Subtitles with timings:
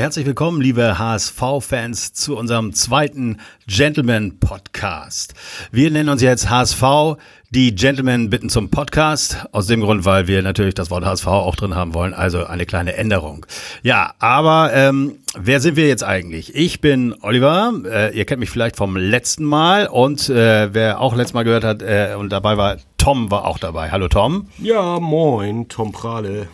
[0.00, 5.34] herzlich willkommen, liebe HSV-Fans, zu unserem zweiten Gentleman-Podcast.
[5.72, 7.18] Wir nennen uns jetzt HSV,
[7.50, 9.44] die Gentlemen bitten zum Podcast.
[9.52, 12.64] Aus dem Grund, weil wir natürlich das Wort HSV auch drin haben wollen, also eine
[12.64, 13.44] kleine Änderung.
[13.82, 16.54] Ja, aber ähm, wer sind wir jetzt eigentlich?
[16.54, 21.14] Ich bin Oliver, äh, ihr kennt mich vielleicht vom letzten Mal und äh, wer auch
[21.14, 23.90] letztes Mal gehört hat äh, und dabei war, Tom war auch dabei.
[23.90, 24.48] Hallo Tom.
[24.56, 26.48] Ja, moin, Tom Prale.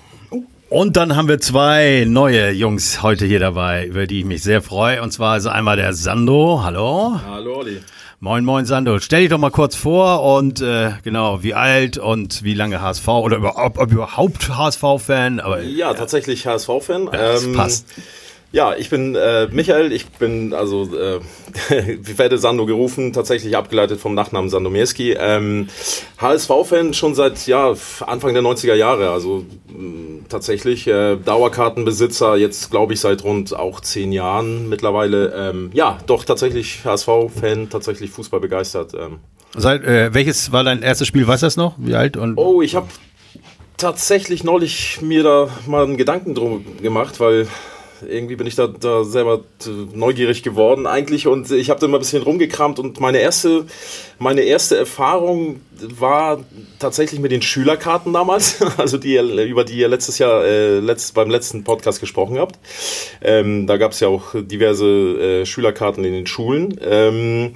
[0.69, 4.63] Und dann haben wir zwei neue Jungs heute hier dabei, über die ich mich sehr
[4.63, 5.01] freue.
[5.01, 6.61] Und zwar ist einmal der Sando.
[6.65, 7.21] Hallo.
[7.25, 7.81] Hallo, Olli.
[8.19, 8.99] Moin, moin, Sando.
[8.99, 13.07] Stell dich doch mal kurz vor und äh, genau, wie alt und wie lange HSV
[13.07, 15.39] oder überhaupt, ob überhaupt HSV-Fan.
[15.39, 15.95] Ja, ja.
[15.95, 17.05] tatsächlich HSV-Fan.
[17.05, 17.87] Ja, das ähm, passt.
[18.53, 21.21] Ja, ich bin äh, Michael, ich bin also, äh,
[22.01, 25.17] ich werde Sando gerufen, tatsächlich abgeleitet vom Nachnamen Sandomierski.
[25.19, 25.69] Ähm,
[26.19, 27.75] HSV-Fan schon seit ja,
[28.07, 33.81] Anfang der 90er Jahre, also mh, tatsächlich äh, Dauerkartenbesitzer, jetzt glaube ich seit rund auch
[33.81, 35.35] zehn Jahren mittlerweile.
[35.35, 38.95] Ähm, ja, doch tatsächlich HSV-Fan, tatsächlich Fußball begeistert.
[38.95, 39.19] Ähm.
[39.57, 41.75] Seit, äh, welches war dein erstes Spiel, weißt du das noch?
[41.79, 42.17] Wie alt?
[42.17, 42.87] Und oh, ich habe
[43.77, 47.49] tatsächlich neulich mir da mal einen Gedanken drum gemacht, weil
[48.07, 49.41] irgendwie bin ich da, da selber
[49.95, 53.67] neugierig geworden eigentlich und ich habe da mal ein bisschen rumgekramt und meine erste,
[54.19, 56.45] meine erste Erfahrung war
[56.79, 61.31] tatsächlich mit den Schülerkarten damals, also die, über die ihr letztes Jahr äh, letzt, beim
[61.31, 62.59] letzten Podcast gesprochen habt.
[63.23, 66.79] Ähm, da gab es ja auch diverse äh, Schülerkarten in den Schulen.
[66.83, 67.53] Ähm,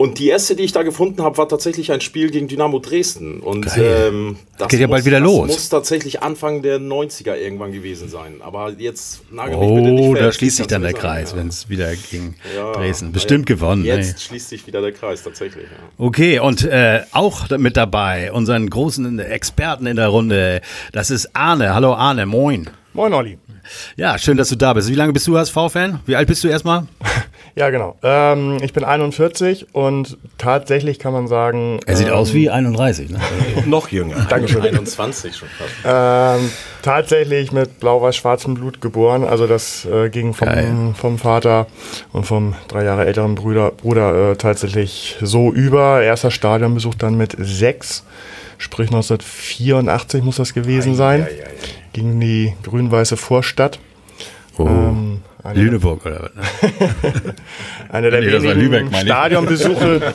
[0.00, 3.40] und die erste, die ich da gefunden habe, war tatsächlich ein Spiel gegen Dynamo Dresden.
[3.40, 5.48] Und ähm, das geht ja muss, bald wieder los.
[5.48, 8.40] muss tatsächlich Anfang der 90er irgendwann gewesen sein.
[8.40, 10.22] Aber jetzt nagel mich oh, bitte nicht fest.
[10.22, 11.36] da schließt sich dann der Kreis, ja.
[11.36, 13.12] wenn es wieder gegen ja, Dresden.
[13.12, 13.84] Bestimmt ja, gewonnen.
[13.84, 14.20] Jetzt ey.
[14.20, 15.66] schließt sich wieder der Kreis, tatsächlich.
[16.00, 21.74] Okay, und äh, auch mit dabei, unseren großen Experten in der Runde, das ist Arne.
[21.74, 22.70] Hallo Arne, moin.
[22.94, 23.38] Moin Olli.
[23.96, 24.88] Ja, schön, dass du da bist.
[24.88, 26.00] Wie lange bist du HSV-Fan?
[26.06, 26.86] Wie alt bist du erstmal?
[27.54, 27.96] ja, genau.
[28.02, 31.80] Ähm, ich bin 41 und tatsächlich kann man sagen.
[31.86, 33.20] Er sieht ähm, aus wie 31, ne?
[33.66, 34.26] Noch jünger.
[34.28, 34.62] Dankeschön.
[34.70, 36.40] 21 schon fast.
[36.40, 36.50] Ähm,
[36.82, 39.24] tatsächlich mit blau-weiß-schwarzem Blut geboren.
[39.24, 41.66] Also das äh, ging vom, vom Vater
[42.12, 46.02] und vom drei Jahre älteren Bruder, Bruder äh, tatsächlich so über.
[46.02, 48.04] Erster Stadionbesuch dann mit sechs.
[48.60, 51.22] Sprich 1984 muss das gewesen sein.
[51.22, 51.50] Ei, ei,
[51.94, 53.78] gegen die grün-weiße Vorstadt.
[54.58, 54.66] Oh.
[54.66, 55.22] Ähm,
[55.54, 56.34] Lüneburg oder was?
[56.34, 57.34] Ne?
[57.90, 60.12] einer der nee, wenigen Lübeck, Stadionbesuche,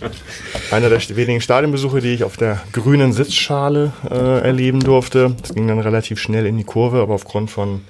[0.70, 5.36] einer der wenigen Stadionbesuche, die ich auf der grünen Sitzschale äh, erleben durfte.
[5.44, 7.82] Es ging dann relativ schnell in die Kurve, aber aufgrund von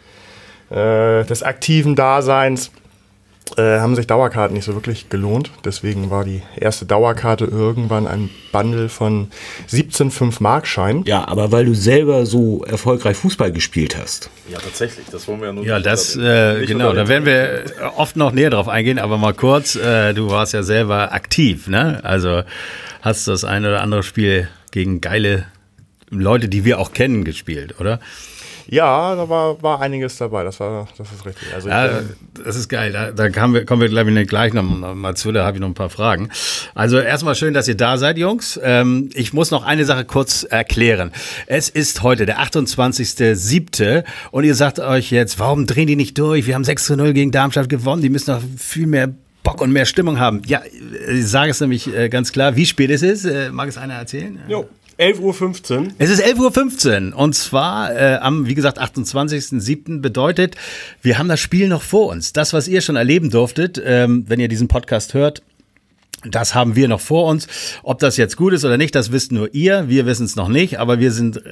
[0.71, 2.73] äh, des aktiven Daseins
[3.57, 5.51] äh, haben sich Dauerkarten nicht so wirklich gelohnt.
[5.65, 9.29] Deswegen war die erste Dauerkarte irgendwann ein Bundle von
[9.71, 11.03] 17,5 Markschein.
[11.07, 14.31] Ja, aber weil du selber so erfolgreich Fußball gespielt hast.
[14.49, 15.07] Ja, tatsächlich.
[15.11, 16.93] Das wollen wir ja nur Ja, das, äh, genau.
[16.93, 17.65] Da werden wir
[17.97, 19.77] oft noch näher drauf eingehen, aber mal kurz.
[19.77, 22.01] Äh, du warst ja selber aktiv, ne?
[22.05, 22.43] Also
[23.03, 25.45] hast das eine oder andere Spiel gegen geile
[26.09, 28.01] Leute, die wir auch kennen, gespielt, oder?
[28.73, 31.55] Ja, da war, war einiges dabei, das, war, das ist richtig.
[31.55, 32.01] Also ja,
[32.43, 35.31] das ist geil, da, da kommen wir, kommen wir glaube ich, gleich noch mal zu,
[35.31, 36.31] da habe ich noch ein paar Fragen.
[36.75, 38.59] Also erstmal schön, dass ihr da seid, Jungs.
[38.63, 41.13] Ähm, ich muss noch eine Sache kurz erklären.
[41.47, 44.05] Es ist heute der 28.07.
[44.31, 46.47] und ihr sagt euch jetzt, warum drehen die nicht durch?
[46.47, 49.11] Wir haben 6 zu 0 gegen Darmstadt gewonnen, die müssen noch viel mehr
[49.43, 50.41] Bock und mehr Stimmung haben.
[50.47, 50.63] Ja,
[51.11, 53.27] ich sage es nämlich äh, ganz klar, wie spät es ist.
[53.27, 54.39] Äh, mag es einer erzählen?
[54.49, 54.67] Jo.
[55.03, 55.89] 11.15 Uhr.
[55.99, 60.01] Es ist 11.15 Uhr und zwar äh, am, wie gesagt, 28.07.
[60.01, 60.55] bedeutet,
[61.01, 62.33] wir haben das Spiel noch vor uns.
[62.33, 65.43] Das, was ihr schon erleben durftet, ähm, wenn ihr diesen Podcast hört,
[66.25, 67.49] das haben wir noch vor uns.
[67.83, 69.89] Ob das jetzt gut ist oder nicht, das wisst nur ihr.
[69.89, 71.43] Wir wissen es noch nicht, aber wir sind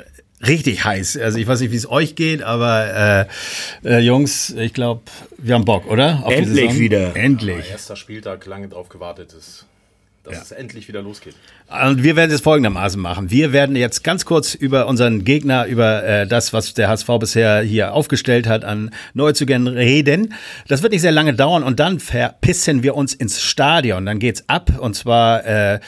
[0.46, 1.16] richtig heiß.
[1.16, 3.26] Also ich weiß nicht, wie es euch geht, aber
[3.84, 5.02] äh, äh, Jungs, ich glaube,
[5.38, 6.22] wir haben Bock, oder?
[6.24, 7.16] Auf Endlich wieder.
[7.16, 7.68] Endlich.
[7.68, 9.66] erster Spieltag, lange drauf gewartet ist
[10.22, 10.42] dass ja.
[10.42, 11.34] es endlich wieder losgeht.
[11.68, 13.30] Und wir werden es folgendermaßen machen.
[13.30, 17.62] Wir werden jetzt ganz kurz über unseren Gegner, über äh, das, was der HSV bisher
[17.62, 20.34] hier aufgestellt hat, an Neuzugängen reden.
[20.68, 24.04] Das wird nicht sehr lange dauern und dann verpissen wir uns ins Stadion.
[24.04, 25.80] Dann geht's ab und zwar äh,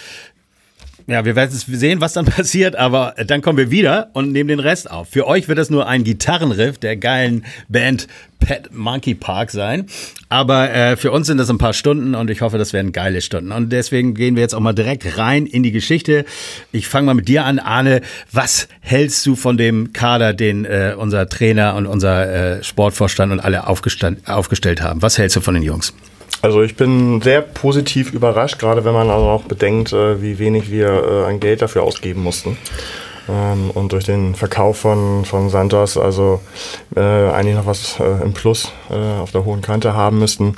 [1.07, 4.61] ja, wir werden sehen, was dann passiert, aber dann kommen wir wieder und nehmen den
[4.61, 5.09] Rest auf.
[5.09, 8.09] Für euch wird das nur ein Gitarrenriff der geilen Band
[8.43, 9.87] Pet Monkey Park sein.
[10.29, 13.21] Aber äh, für uns sind das ein paar Stunden und ich hoffe, das werden geile
[13.21, 13.53] Stunden.
[13.53, 16.25] Und deswegen gehen wir jetzt auch mal direkt rein in die Geschichte.
[16.73, 18.01] Ich fange mal mit dir an, Arne.
[18.33, 23.41] Was hältst du von dem Kader, den äh, unser Trainer und unser äh, Sportvorstand und
[23.41, 25.03] alle aufgestellt haben?
[25.03, 25.95] Was hältst du von den Jungs?
[26.43, 30.73] Also ich bin sehr positiv überrascht, gerade wenn man also auch bedenkt, äh, wie wenig
[30.73, 32.59] wir äh, an Geld dafür ausgeben mussten.
[33.29, 36.41] Ähm, und durch den Verkauf von, von Santos also
[36.97, 40.57] äh, eigentlich noch was im Plus auf der hohen Kante haben müssten.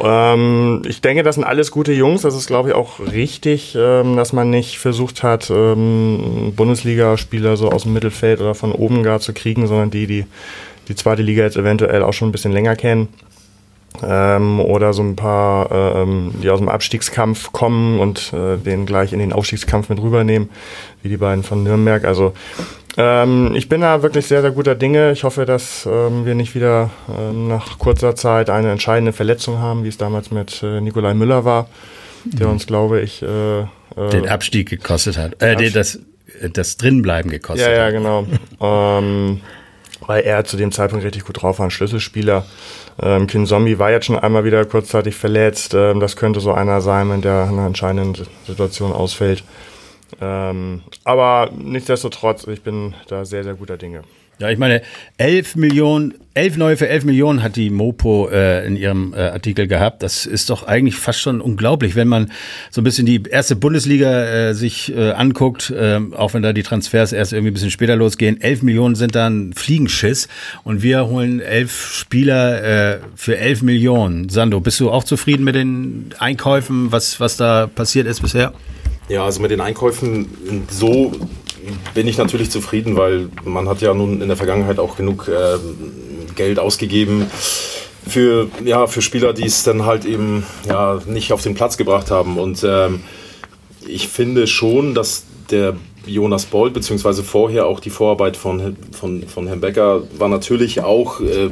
[0.00, 2.20] Ähm, ich denke, das sind alles gute Jungs.
[2.20, 7.84] Das ist, glaube ich, auch richtig, ähm, dass man nicht versucht hat, Bundesligaspieler so aus
[7.84, 10.26] dem Mittelfeld oder von oben gar zu kriegen, sondern die, die
[10.88, 13.08] die zweite Liga jetzt eventuell auch schon ein bisschen länger kennen.
[14.02, 19.12] Ähm, oder so ein paar, ähm, die aus dem Abstiegskampf kommen und äh, den gleich
[19.12, 20.50] in den Aufstiegskampf mit rübernehmen,
[21.02, 22.04] wie die beiden von Nürnberg.
[22.04, 22.32] Also
[22.96, 25.12] ähm, ich bin da wirklich sehr, sehr guter Dinge.
[25.12, 29.84] Ich hoffe, dass ähm, wir nicht wieder ähm, nach kurzer Zeit eine entscheidende Verletzung haben,
[29.84, 31.68] wie es damals mit äh, Nikolai Müller war,
[32.24, 32.54] der mhm.
[32.54, 33.66] uns, glaube ich, äh, äh,
[34.10, 35.42] den Abstieg gekostet hat.
[35.42, 35.98] Äh, den das,
[36.52, 37.72] das Drinbleiben gekostet hat.
[37.72, 38.26] Ja, ja, genau.
[38.60, 39.40] ähm,
[40.06, 42.44] weil er zu dem Zeitpunkt richtig gut drauf war, ein Schlüsselspieler.
[43.00, 45.74] Ähm, Kin Zombie war jetzt schon einmal wieder kurzzeitig verletzt.
[45.74, 49.44] Ähm, das könnte so einer sein, wenn der in einer entscheidenden Situation ausfällt.
[50.20, 54.02] Ähm, aber nichtsdestotrotz, ich bin da sehr, sehr guter Dinge.
[54.38, 54.82] Ja, ich meine,
[55.16, 59.66] 11 Millionen, 11 neue für 11 Millionen hat die Mopo äh, in ihrem äh, Artikel
[59.66, 60.02] gehabt.
[60.02, 62.30] Das ist doch eigentlich fast schon unglaublich, wenn man
[62.70, 66.62] so ein bisschen die erste Bundesliga äh, sich äh, anguckt, äh, auch wenn da die
[66.62, 68.38] Transfers erst irgendwie ein bisschen später losgehen.
[68.38, 70.28] 11 Millionen sind dann Fliegenschiss
[70.64, 72.62] und wir holen elf Spieler
[72.96, 74.28] äh, für 11 Millionen.
[74.28, 78.52] Sando, bist du auch zufrieden mit den Einkäufen, was, was da passiert ist bisher?
[79.08, 81.12] Ja, also mit den Einkäufen so
[81.94, 85.58] bin ich natürlich zufrieden, weil man hat ja nun in der Vergangenheit auch genug äh,
[86.34, 87.26] Geld ausgegeben
[88.06, 92.10] für, ja, für Spieler, die es dann halt eben ja, nicht auf den Platz gebracht
[92.10, 92.38] haben.
[92.38, 93.02] Und ähm,
[93.86, 95.76] ich finde schon, dass der
[96.06, 101.20] Jonas Bolt, beziehungsweise vorher auch die Vorarbeit von, von, von Herrn Becker, war natürlich auch
[101.20, 101.50] äh,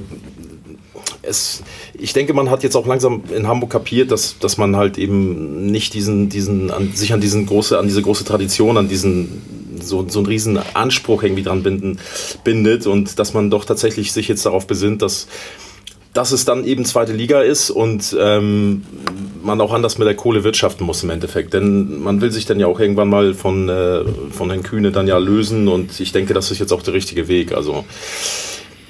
[1.29, 1.63] es,
[1.99, 5.67] ich denke, man hat jetzt auch langsam in Hamburg kapiert, dass, dass man halt eben
[5.67, 9.43] nicht diesen, diesen, an, sich an diesen große, an diese große Tradition, an diesen
[9.83, 11.99] so, so einen riesen Anspruch irgendwie dran binden,
[12.45, 15.27] bindet und dass man doch tatsächlich sich jetzt darauf besinnt, dass,
[16.13, 18.85] dass es dann eben zweite Liga ist und ähm,
[19.43, 21.53] man auch anders mit der Kohle wirtschaften muss im Endeffekt.
[21.55, 25.09] Denn man will sich dann ja auch irgendwann mal von, äh, von Herrn Kühne dann
[25.09, 27.53] ja lösen und ich denke, das ist jetzt auch der richtige Weg.
[27.53, 27.85] Also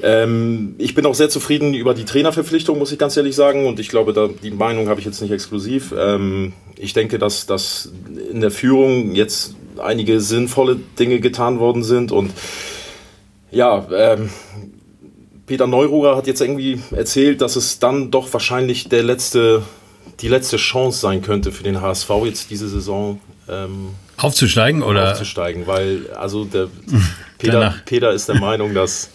[0.05, 3.67] ähm, ich bin auch sehr zufrieden über die Trainerverpflichtung, muss ich ganz ehrlich sagen.
[3.67, 5.95] Und ich glaube, da, die Meinung habe ich jetzt nicht exklusiv.
[5.99, 7.91] Ähm, ich denke, dass, dass
[8.31, 12.13] in der Führung jetzt einige sinnvolle Dinge getan worden sind.
[12.13, 12.33] Und
[13.51, 14.29] ja, ähm,
[15.47, 19.63] Peter Neururer hat jetzt irgendwie erzählt, dass es dann doch wahrscheinlich der letzte,
[20.21, 23.21] die letzte Chance sein könnte für den HSV jetzt diese Saison.
[23.49, 25.13] Ähm, aufzusteigen oder?
[25.13, 26.69] Aufzusteigen, weil also der
[27.39, 29.09] Peter, Peter ist der Meinung, dass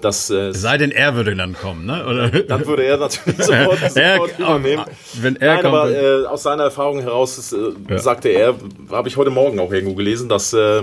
[0.00, 2.04] das, äh, Sei denn, er würde dann kommen, ne?
[2.06, 2.28] Oder?
[2.42, 4.84] Dann würde er natürlich sofort, sofort übernehmen.
[5.14, 7.98] Wenn er Nein, kommt, aber äh, aus seiner Erfahrung heraus ist, äh, ja.
[7.98, 8.54] sagte er,
[8.90, 10.82] habe ich heute Morgen auch irgendwo gelesen, dass, äh,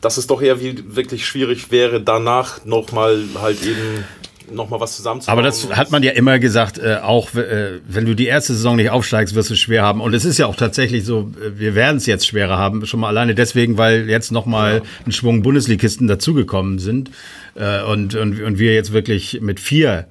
[0.00, 4.04] dass es doch eher wie, wirklich schwierig wäre, danach nochmal halt eben
[4.50, 5.38] nochmal was zusammenzubauen.
[5.38, 8.76] Aber das hat man ja immer gesagt, äh, auch äh, wenn du die erste Saison
[8.76, 10.00] nicht aufsteigst, wirst du es schwer haben.
[10.00, 13.00] Und es ist ja auch tatsächlich so, äh, wir werden es jetzt schwerer haben, schon
[13.00, 14.82] mal alleine deswegen, weil jetzt nochmal ja.
[15.06, 17.10] ein Schwung Bundesligisten dazugekommen sind.
[17.54, 20.06] Äh, und, und, und wir jetzt wirklich mit vier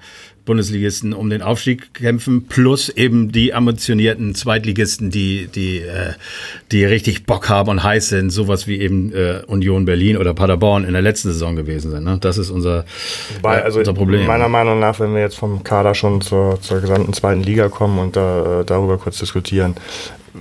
[0.46, 6.14] Bundesligisten um den Aufstieg kämpfen, plus eben die ambitionierten Zweitligisten, die, die, äh,
[6.72, 10.84] die richtig Bock haben und heiß sind, sowas wie eben äh, Union Berlin oder Paderborn
[10.84, 12.04] in der letzten Saison gewesen sind.
[12.04, 12.18] Ne?
[12.22, 12.86] Das ist unser,
[13.36, 14.28] Wobei, also unser Problem.
[14.28, 17.98] Meiner Meinung nach, wenn wir jetzt vom Kader schon zur, zur gesamten zweiten Liga kommen
[18.00, 19.76] und da, äh, darüber kurz diskutieren,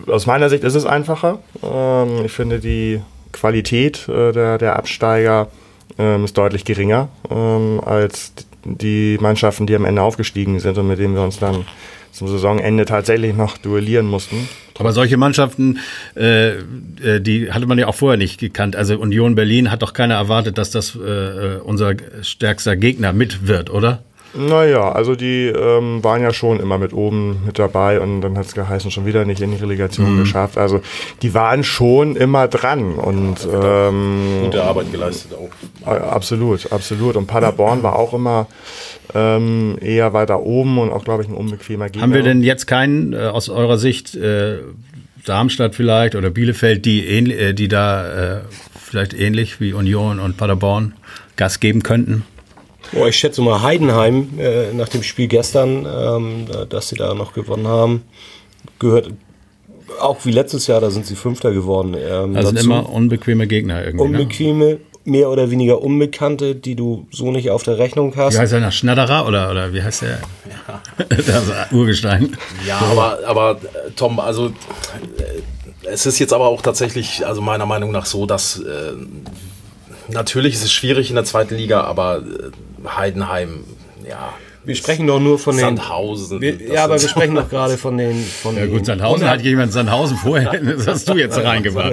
[0.06, 1.38] aus meiner Sicht ist es einfacher.
[1.62, 3.00] Ähm, ich finde die
[3.32, 5.49] Qualität äh, der, der Absteiger
[5.99, 8.32] ähm, ist deutlich geringer ähm, als
[8.64, 11.64] die Mannschaften, die am Ende aufgestiegen sind und mit denen wir uns dann
[12.12, 14.49] zum Saisonende tatsächlich noch duellieren mussten.
[14.78, 15.78] Aber solche Mannschaften,
[16.16, 18.76] äh, äh, die hatte man ja auch vorher nicht gekannt.
[18.76, 23.71] Also Union Berlin hat doch keiner erwartet, dass das äh, unser stärkster Gegner mit wird,
[23.71, 24.02] oder?
[24.36, 28.46] Naja, also die ähm, waren ja schon immer mit oben mit dabei und dann hat
[28.46, 30.20] es geheißen, schon wieder nicht in die Relegation mhm.
[30.20, 30.58] geschafft.
[30.58, 30.80] Also
[31.22, 35.88] die waren schon immer dran und ähm, gute Arbeit geleistet auch.
[35.88, 37.16] Absolut, absolut.
[37.16, 38.48] Und Paderborn war auch immer
[39.14, 42.02] ähm, eher weiter oben und auch, glaube ich, ein unbequemer Gegner.
[42.02, 44.58] Haben wir denn jetzt keinen äh, aus eurer Sicht äh,
[45.24, 48.40] Darmstadt vielleicht oder Bielefeld, die, ähnlich, äh, die da äh,
[48.78, 50.94] vielleicht ähnlich wie Union und Paderborn
[51.36, 52.24] Gas geben könnten?
[52.96, 57.32] Oh, ich schätze mal Heidenheim äh, nach dem Spiel gestern, ähm, dass sie da noch
[57.32, 58.02] gewonnen haben,
[58.78, 59.10] gehört
[60.00, 61.94] auch wie letztes Jahr, da sind sie Fünfter geworden.
[61.94, 64.08] Ähm, also sind immer unbequeme Gegner irgendwie.
[64.08, 64.18] Ne?
[64.18, 64.80] Unbequeme, ne?
[65.04, 68.34] mehr oder weniger Unbekannte, die du so nicht auf der Rechnung hast.
[68.34, 70.18] Wie heißt er nach Schnatterer oder, oder wie heißt der?
[70.68, 71.06] Ja.
[71.08, 72.36] das Urgestein.
[72.66, 74.52] Ja, aber, aber äh, Tom, also äh,
[75.86, 78.92] es ist jetzt aber auch tatsächlich, also meiner Meinung nach so, dass äh,
[80.08, 83.64] natürlich ist es schwierig in der zweiten Liga, aber äh, Heidenheim,
[84.08, 84.34] ja,
[84.64, 86.52] wir sprechen doch nur von Sandhausen, den.
[86.52, 86.75] Sandhausen.
[86.75, 88.25] Ja, aber wir sprechen doch gerade von den.
[88.25, 90.61] Von ja, gut, Sandhausen hat jemand Sandhausen vorher.
[90.75, 91.92] Das hast du jetzt reingemacht.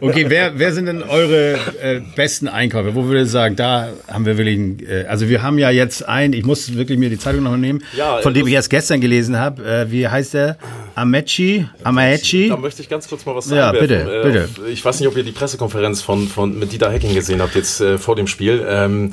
[0.00, 2.94] Okay, wer, wer sind denn eure äh, besten Einkäufe?
[2.94, 4.88] Wo würde ich sagen, da haben wir wirklich.
[4.88, 7.82] Äh, also, wir haben ja jetzt einen, ich muss wirklich mir die Zeitung noch nehmen,
[7.96, 9.64] ja, von dem ich erst gestern gelesen habe.
[9.64, 10.56] Äh, wie heißt der?
[10.94, 11.66] Amechi?
[11.82, 12.48] Amaechi?
[12.48, 13.76] Da möchte ich ganz kurz mal was sagen.
[13.76, 14.48] Ja, bitte, äh, bitte.
[14.70, 17.80] Ich weiß nicht, ob ihr die Pressekonferenz von, von, mit Dieter Hecking gesehen habt, jetzt
[17.80, 18.64] äh, vor dem Spiel.
[18.66, 19.12] Ähm,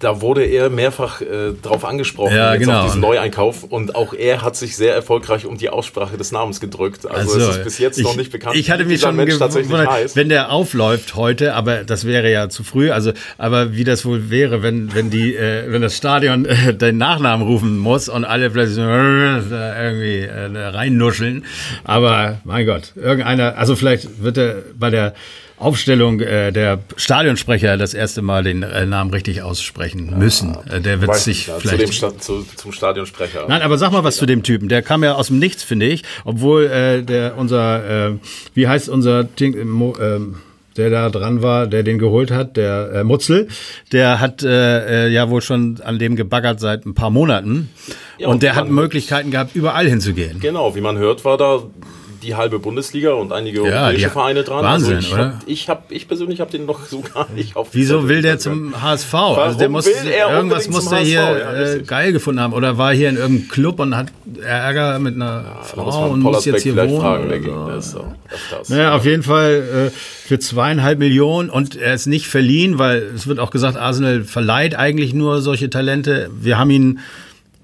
[0.00, 2.80] da wurde er mehrfach äh, darauf angesprochen, ja, genau.
[2.80, 3.64] auf diesen Neueinkauf.
[3.64, 7.06] Und auch er hat sich sehr erfolgreich um die Aussprache des Namens gedrückt.
[7.06, 9.38] Also, also es ist bis jetzt ich, noch nicht bekannt, ich hatte mich schon Mensch
[9.38, 10.16] tatsächlich heißt.
[10.16, 12.90] Wenn der aufläuft heute, aber das wäre ja zu früh.
[12.90, 16.96] Also, aber wie das wohl wäre, wenn, wenn die, äh, wenn das Stadion äh, den
[16.96, 21.44] Nachnamen rufen muss und alle plötzlich äh, irgendwie äh, reinnuscheln.
[21.84, 25.14] Aber mein Gott, irgendeiner, also vielleicht wird er bei der
[25.56, 30.56] Aufstellung äh, der Stadionsprecher das erste Mal den äh, Namen richtig aussprechen ja, müssen.
[30.68, 31.92] Äh, der wird sich ja, vielleicht.
[31.92, 33.46] Zu dem zu, zum Stadionsprecher.
[33.48, 34.68] Nein, aber sag mal was zu dem Typen.
[34.68, 36.02] Der kam ja aus dem Nichts, finde ich.
[36.24, 38.12] Obwohl äh, der unser, äh,
[38.54, 40.20] wie heißt unser Ding, äh,
[40.76, 43.48] der da dran war, der den geholt hat, der äh, Mutzel,
[43.92, 47.70] der hat äh, äh, ja wohl schon an dem gebaggert seit ein paar Monaten.
[48.18, 50.40] Ja, und, und der hat Möglichkeiten gehabt, überall hinzugehen.
[50.40, 51.62] Genau, wie man hört, war da
[52.24, 54.64] die halbe Bundesliga und einige ja, europäische Vereine dran.
[54.64, 55.24] Wahnsinn, also ich oder?
[55.26, 57.68] Hab, ich, hab, ich persönlich habe den noch so gar nicht auf.
[57.72, 59.12] Wieso will der zum HSV?
[59.12, 62.92] Warum also der muss irgendwas muss der hier ja, äh, geil gefunden haben oder war
[62.92, 64.08] hier in irgendeinem Club und hat
[64.42, 67.00] Ärger mit einer ja, Frau und muss jetzt hier wohnen.
[67.00, 68.04] Fragen, so.
[68.62, 68.74] so.
[68.74, 73.26] naja, auf jeden Fall äh, für zweieinhalb Millionen und er ist nicht verliehen, weil es
[73.26, 76.30] wird auch gesagt, Arsenal verleiht eigentlich nur solche Talente.
[76.34, 77.00] Wir haben ihn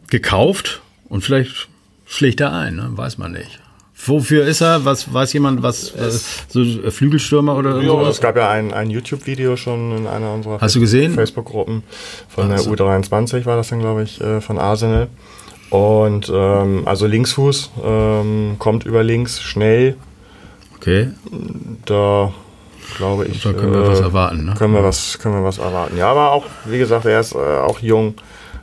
[0.08, 1.68] gekauft und vielleicht
[2.06, 2.90] schlägt er ein, ne?
[2.92, 3.59] weiß man nicht.
[4.06, 4.84] Wofür ist er?
[4.84, 6.10] Was weiß jemand, was äh,
[6.48, 8.16] so Flügelstürmer oder ja, sowas?
[8.16, 11.14] Es gab ja ein, ein YouTube-Video schon in einer unserer Hast du gesehen?
[11.14, 11.82] Facebook-Gruppen
[12.28, 12.74] von also.
[12.74, 15.08] der U23 war das dann, glaube ich, äh, von Arsenal.
[15.70, 19.96] Und ähm, also Linksfuß ähm, kommt über links schnell.
[20.76, 21.08] Okay.
[21.84, 22.32] Da
[22.96, 23.42] glaube ich.
[23.42, 24.46] Da können wir äh, was erwarten.
[24.46, 24.54] Ne?
[24.56, 25.96] Können wir was, können wir was erwarten.
[25.96, 28.14] Ja, aber auch wie gesagt, er ist äh, auch jung.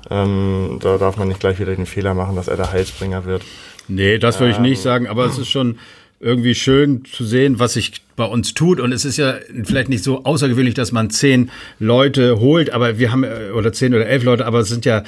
[0.10, 3.44] Ähm, da darf man nicht gleich wieder den Fehler machen, dass er der Heilsbringer wird.
[3.88, 5.78] Nee, das würde ich nicht sagen, aber es ist schon
[6.20, 8.80] irgendwie schön zu sehen, was sich bei uns tut.
[8.80, 13.12] Und es ist ja vielleicht nicht so außergewöhnlich, dass man zehn Leute holt, aber wir
[13.12, 15.04] haben, äh, oder zehn oder elf Leute, aber es sind ja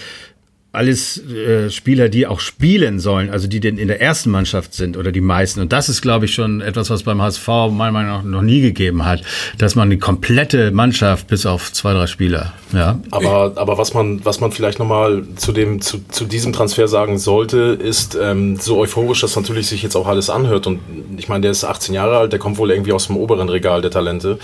[0.71, 4.97] alles äh, Spieler, die auch spielen sollen, also die denn in der ersten Mannschaft sind
[4.97, 5.61] oder die meisten.
[5.61, 8.61] Und das ist, glaube ich, schon etwas, was beim HSV meiner Meinung nach noch nie
[8.61, 9.23] gegeben hat,
[9.57, 12.53] dass man eine komplette Mannschaft bis auf zwei, drei Spieler.
[12.71, 12.99] Ja.
[13.09, 17.17] Aber, aber was man, was man vielleicht nochmal zu dem, zu, zu diesem Transfer sagen
[17.17, 20.67] sollte, ist, ähm, so euphorisch das natürlich sich jetzt auch alles anhört.
[20.67, 20.81] Und
[21.17, 23.81] ich meine, der ist 18 Jahre alt, der kommt wohl irgendwie aus dem oberen Regal
[23.81, 24.37] der Talente,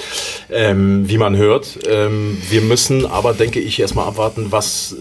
[0.50, 1.78] ähm, wie man hört.
[1.88, 4.96] Ähm, wir müssen aber, denke ich, erstmal abwarten, was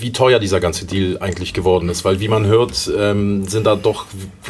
[0.00, 3.76] wie teuer dieser ganze Deal eigentlich geworden ist, weil wie man hört, ähm, sind da
[3.76, 4.06] doch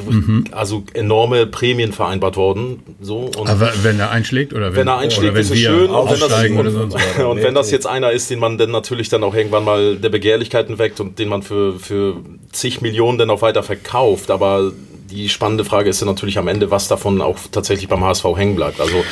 [0.08, 0.44] mhm.
[0.52, 2.82] also enorme Prämien vereinbart worden.
[3.00, 5.90] So, und Aber wenn er einschlägt oder wenn, wenn er einschlägt, ist es schön.
[5.90, 9.24] Und, wenn das, und, und wenn das jetzt einer ist, den man dann natürlich dann
[9.24, 12.16] auch irgendwann mal der Begehrlichkeiten weckt und den man für, für
[12.52, 14.72] zig Millionen dann auch weiter verkauft, aber
[15.10, 18.56] die spannende Frage ist ja natürlich am Ende, was davon auch tatsächlich beim HSV hängen
[18.56, 18.80] bleibt.
[18.80, 19.04] Also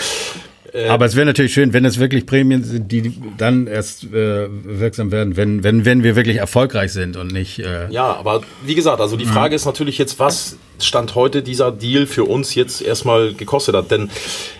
[0.73, 4.49] äh, Aber es wäre natürlich schön, wenn es wirklich Prämien sind, die dann erst äh,
[4.49, 7.59] wirksam werden, wenn, wenn, wenn wir wirklich erfolgreich sind und nicht.
[7.61, 9.31] Äh ja, aber wie gesagt, also die mhm.
[9.31, 13.91] Frage ist natürlich jetzt, was Stand heute dieser Deal für uns jetzt erstmal gekostet hat.
[13.91, 14.11] Denn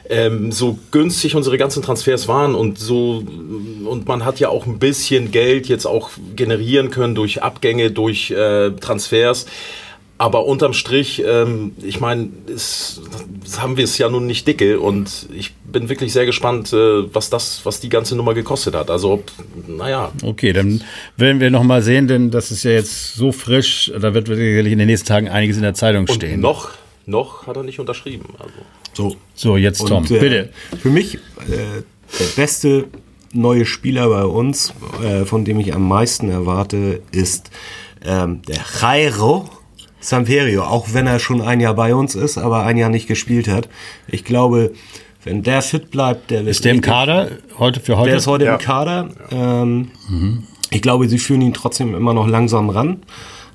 [0.09, 3.23] ähm, so günstig unsere ganzen Transfers waren und so
[3.85, 8.31] und man hat ja auch ein bisschen Geld jetzt auch generieren können durch Abgänge, durch
[8.31, 9.47] äh, Transfers.
[10.21, 12.29] Aber unterm Strich, ähm, ich meine,
[13.57, 17.31] haben wir es ja nun nicht dicke und ich bin wirklich sehr gespannt, äh, was
[17.31, 18.91] das, was die ganze Nummer gekostet hat.
[18.91, 19.31] Also, ob,
[19.69, 20.11] naja.
[20.25, 20.83] Okay, dann
[21.17, 24.79] werden wir nochmal sehen, denn das ist ja jetzt so frisch, da wird sicherlich in
[24.79, 26.35] den nächsten Tagen einiges in der Zeitung stehen.
[26.35, 26.71] Und noch,
[27.07, 28.27] noch hat er nicht unterschrieben.
[28.41, 28.55] Also.
[28.95, 29.17] So.
[29.37, 30.49] So, jetzt Tom, und, äh, bitte.
[30.83, 31.83] Für mich äh,
[32.19, 32.87] der beste
[33.33, 37.53] neue Spieler bei uns, äh, von dem ich am meisten erwarte, ist
[38.05, 39.49] ähm, der Jairo
[40.01, 43.49] Samperio, auch wenn er schon ein Jahr bei uns ist, aber ein Jahr nicht gespielt
[43.49, 43.69] hat.
[44.07, 44.73] Ich glaube,
[45.25, 46.51] wenn der fit bleibt, der wird.
[46.51, 48.11] Ist der im Kader heute für heute?
[48.11, 48.55] Der ist heute ja.
[48.55, 49.11] im Kader.
[49.31, 50.45] Ähm, mhm.
[50.71, 53.03] Ich glaube, sie führen ihn trotzdem immer noch langsam ran.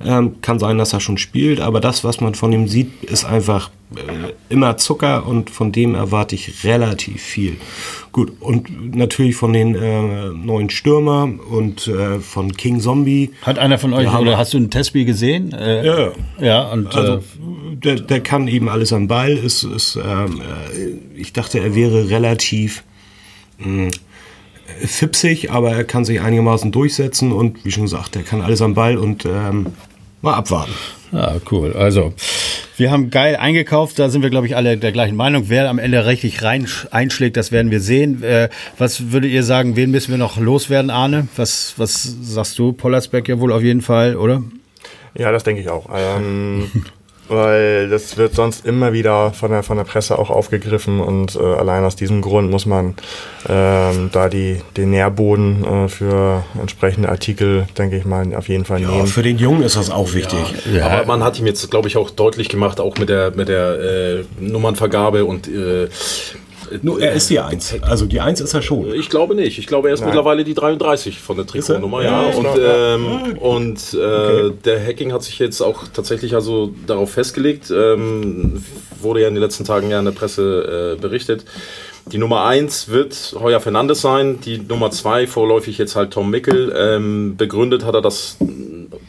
[0.06, 3.26] Ähm, kann sein, dass er schon spielt, aber das, was man von ihm sieht, ist
[3.26, 7.58] einfach äh, immer Zucker und von dem erwarte ich relativ viel.
[8.12, 13.32] Gut, und natürlich von den äh, neuen Stürmer und äh, von King Zombie.
[13.44, 15.54] Hat einer von euch, oder hast du ein Testspiel gesehen?
[15.54, 16.12] Äh, ja.
[16.40, 16.96] Ja, und.
[16.96, 17.22] Also, äh,
[17.76, 19.32] der, der kann eben alles am Ball.
[19.32, 22.84] Ist, ist, ähm, äh, ich dachte, er wäre relativ
[23.58, 23.92] mh,
[24.86, 28.74] fipsig, aber er kann sich einigermaßen durchsetzen und wie schon gesagt, er kann alles am
[28.74, 29.68] Ball und ähm,
[30.24, 30.74] mal abwarten.
[31.12, 31.74] Ja, cool.
[31.74, 32.14] Also,
[32.78, 35.46] wir haben geil eingekauft, da sind wir, glaube ich, alle der gleichen Meinung.
[35.48, 38.24] Wer am Ende richtig rein einschlägt, das werden wir sehen.
[38.24, 38.50] Äh,
[38.80, 41.28] was würdet ihr sagen, wen müssen wir noch loswerden, Arne?
[41.36, 42.74] Was, was sagst du?
[42.74, 44.42] Pollersbeck ja wohl auf jeden Fall, oder?
[45.14, 45.88] Ja, das denke ich auch.
[45.94, 46.72] Ähm,
[47.36, 51.40] weil das wird sonst immer wieder von der, von der Presse auch aufgegriffen und äh,
[51.40, 52.96] allein aus diesem Grund muss man
[53.48, 58.82] ähm, da die, den Nährboden äh, für entsprechende Artikel, denke ich mal, auf jeden Fall
[58.82, 59.08] ja, nehmen.
[59.08, 60.54] Für den Jungen ist das auch wichtig.
[60.72, 60.88] Ja, ja.
[60.88, 63.80] Aber man hat ihm jetzt, glaube ich, auch deutlich gemacht, auch mit der, mit der
[63.80, 65.88] äh, Nummernvergabe und äh,
[66.82, 67.76] nur er ist die Eins.
[67.82, 68.94] Also die Eins ist er schon.
[68.94, 69.60] Ich glaube nicht.
[69.60, 70.10] Ich glaube, er ist Nein.
[70.10, 72.04] mittlerweile die 33 von der Trikotnummer.
[72.04, 72.36] Ja, ja.
[72.36, 74.54] und, ähm, ah, und äh, okay.
[74.66, 77.72] der Hacking hat sich jetzt auch tatsächlich also darauf festgelegt.
[77.72, 78.64] Ähm,
[79.02, 81.46] wurde ja in den letzten Tagen ja in der Presse äh, berichtet.
[82.12, 86.74] Die Nummer 1 wird Heuer Fernandes sein, die Nummer 2 vorläufig jetzt halt Tom Mickel.
[86.78, 88.38] Ähm, begründet hat er das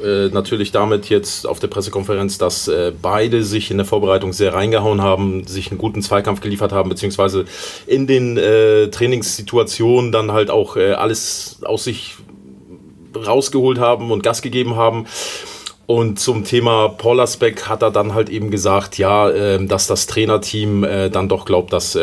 [0.05, 4.53] äh, natürlich damit jetzt auf der Pressekonferenz, dass äh, beide sich in der Vorbereitung sehr
[4.53, 7.47] reingehauen haben, sich einen guten Zweikampf geliefert haben, beziehungsweise
[7.87, 12.17] in den äh, Trainingssituationen dann halt auch äh, alles aus sich
[13.17, 15.07] rausgeholt haben und Gas gegeben haben.
[15.87, 20.87] Und zum Thema Pollersbeck hat er dann halt eben gesagt, ja, äh, dass das Trainerteam
[21.11, 21.97] dann doch glaubt, dass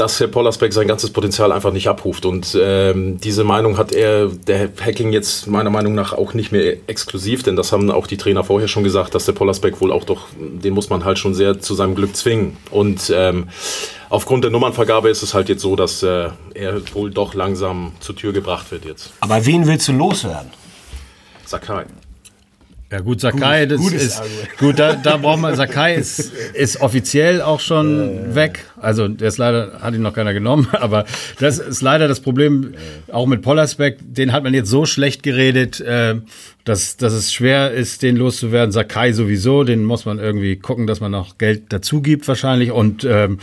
[0.00, 2.24] dass Herr Pollersbeck sein ganzes Potenzial einfach nicht abruft.
[2.24, 6.78] Und ähm, diese Meinung hat er, der Hacking jetzt meiner Meinung nach auch nicht mehr
[6.86, 10.04] exklusiv, denn das haben auch die Trainer vorher schon gesagt, dass der Pollersbeck wohl auch
[10.04, 12.56] doch, den muss man halt schon sehr zu seinem Glück zwingen.
[12.70, 13.48] Und ähm,
[14.08, 18.16] aufgrund der Nummernvergabe ist es halt jetzt so, dass äh, er wohl doch langsam zur
[18.16, 19.12] Tür gebracht wird jetzt.
[19.20, 20.50] Aber wen willst du loswerden?
[21.44, 21.84] Sakai.
[22.92, 24.20] Ja gut, Sakai, das ist
[24.58, 24.80] gut.
[24.80, 28.64] Da, da braucht man Sakai ist, ist offiziell auch schon äh, weg.
[28.80, 31.04] Also der ist leider hat ihn noch keiner genommen, aber
[31.38, 32.74] das ist leider das Problem
[33.12, 33.98] auch mit Pollersbeck.
[34.00, 36.16] Den hat man jetzt so schlecht geredet, äh,
[36.64, 38.72] dass dass es schwer ist, den loszuwerden.
[38.72, 43.04] Sakai sowieso, den muss man irgendwie gucken, dass man noch Geld dazu gibt wahrscheinlich und
[43.04, 43.38] ähm,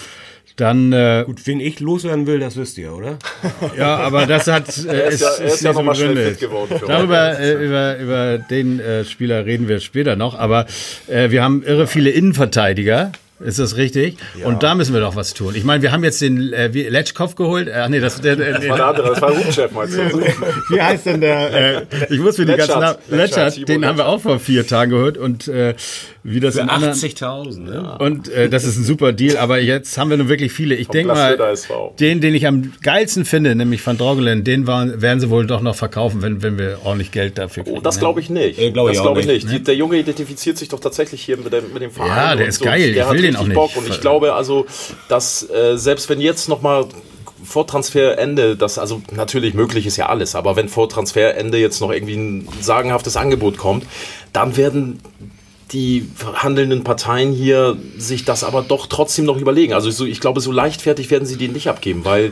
[0.58, 3.20] dann, äh, Gut, wen ich loswerden will, das wisst ihr, oder?
[3.78, 4.68] ja, aber das hat.
[4.88, 6.80] Äh, er ist, ja, er ist, ist ja nochmal schnell fit geworden.
[6.86, 10.38] Darüber, äh, über, über den äh, Spieler reden wir später noch.
[10.38, 10.66] Aber
[11.08, 13.12] äh, wir haben irre viele Innenverteidiger.
[13.40, 14.18] Ist das richtig?
[14.40, 14.48] Ja.
[14.48, 15.54] Und da müssen wir doch was tun.
[15.56, 17.70] Ich meine, wir haben jetzt den äh, Letschkopf geholt.
[17.72, 20.00] Ach nee, das, der, der, das war der andere, das war Rufchef, meinst du?
[20.70, 21.82] Wie heißt denn der?
[21.82, 22.98] Äh, ich muss mir die ganzen Namen.
[23.10, 25.20] Letschert, den haben wir auch vor vier Tagen geholt.
[25.20, 25.76] Und äh,
[26.30, 27.98] wie das Für 80.000, ne?
[28.00, 29.38] Und äh, das ist ein super Deal.
[29.38, 30.76] Aber jetzt haben wir nun wirklich viele.
[30.76, 31.38] Ich denke mal,
[32.00, 35.62] den, den ich am geilsten finde, nämlich Van Drogelen, den waren, werden sie wohl doch
[35.62, 37.78] noch verkaufen, wenn, wenn wir ordentlich Geld dafür kriegen.
[37.78, 38.60] Oh, das glaube ich nicht.
[38.60, 39.48] Äh, glaub das glaube ich nicht.
[39.48, 39.68] nicht.
[39.68, 42.10] Der Junge identifiziert sich doch tatsächlich hier mit dem, mit dem Verein.
[42.10, 42.66] Ja, der ist so.
[42.66, 42.94] geil.
[42.94, 43.56] Der ich will den auch nicht.
[43.56, 43.76] Bock.
[43.76, 44.66] Und ich glaube also,
[45.08, 46.86] dass äh, selbst wenn jetzt noch mal
[47.44, 51.92] vor Transferende, das also natürlich möglich ist ja alles, aber wenn vor Transferende jetzt noch
[51.92, 53.86] irgendwie ein sagenhaftes Angebot kommt,
[54.34, 55.00] dann werden
[55.72, 59.74] die handelnden Parteien hier sich das aber doch trotzdem noch überlegen.
[59.74, 62.32] Also so, ich glaube, so leichtfertig werden sie den nicht abgeben, weil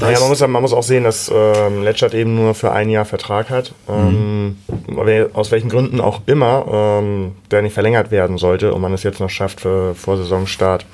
[0.00, 3.04] naja, man muss, man muss auch sehen, dass ähm, Letschert eben nur für ein Jahr
[3.04, 3.72] Vertrag hat.
[3.88, 4.56] Ähm,
[4.86, 5.28] mhm.
[5.32, 9.20] Aus welchen Gründen auch immer, ähm, der nicht verlängert werden sollte und man es jetzt
[9.20, 10.86] noch schafft, für, vor Saisonstart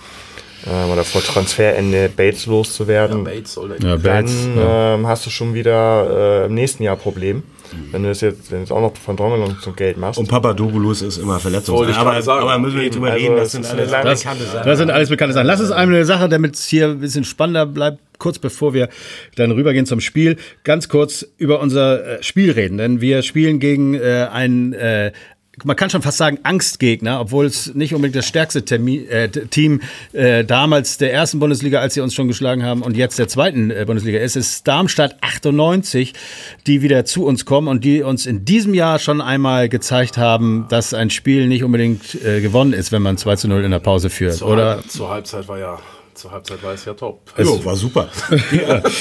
[0.66, 3.18] ähm, oder vor Transferende Bates loszuwerden.
[3.18, 4.94] Ja, Bates soll ja, Bates, dann ja.
[4.94, 7.42] Ähm, hast du schon wieder äh, im nächsten Jahr Problem.
[7.90, 10.18] Wenn du es jetzt, wenn jetzt auch noch von Drongel zum Geld machst.
[10.18, 11.94] Und Papadopoulos ist immer verletzungsfrei.
[11.94, 14.66] Aber, aber müssen wir nicht drüber reden, das sind alles das, bekannte Sachen.
[14.66, 15.46] Das sind alles bekannte Sachen.
[15.46, 18.88] Lass uns eine Sache, damit es hier ein bisschen spannender bleibt, kurz bevor wir
[19.36, 22.78] dann rübergehen zum Spiel, ganz kurz über unser äh, Spiel reden.
[22.78, 25.12] Denn wir spielen gegen äh, ein äh,
[25.64, 29.80] man kann schon fast sagen Angstgegner, obwohl es nicht unbedingt das stärkste Termin, äh, Team
[30.12, 33.70] äh, damals der ersten Bundesliga, als sie uns schon geschlagen haben, und jetzt der zweiten
[33.70, 34.36] äh, Bundesliga ist.
[34.36, 36.14] Es ist Darmstadt 98,
[36.66, 40.66] die wieder zu uns kommen und die uns in diesem Jahr schon einmal gezeigt haben,
[40.68, 43.80] dass ein Spiel nicht unbedingt äh, gewonnen ist, wenn man 2 zu 0 in der
[43.80, 44.34] Pause führt.
[44.34, 44.76] Zur, Oder?
[44.76, 45.78] Halb, zur Halbzeit war ja
[46.20, 47.32] zur Halbzeit war es ja top.
[47.38, 48.08] Jo, war super.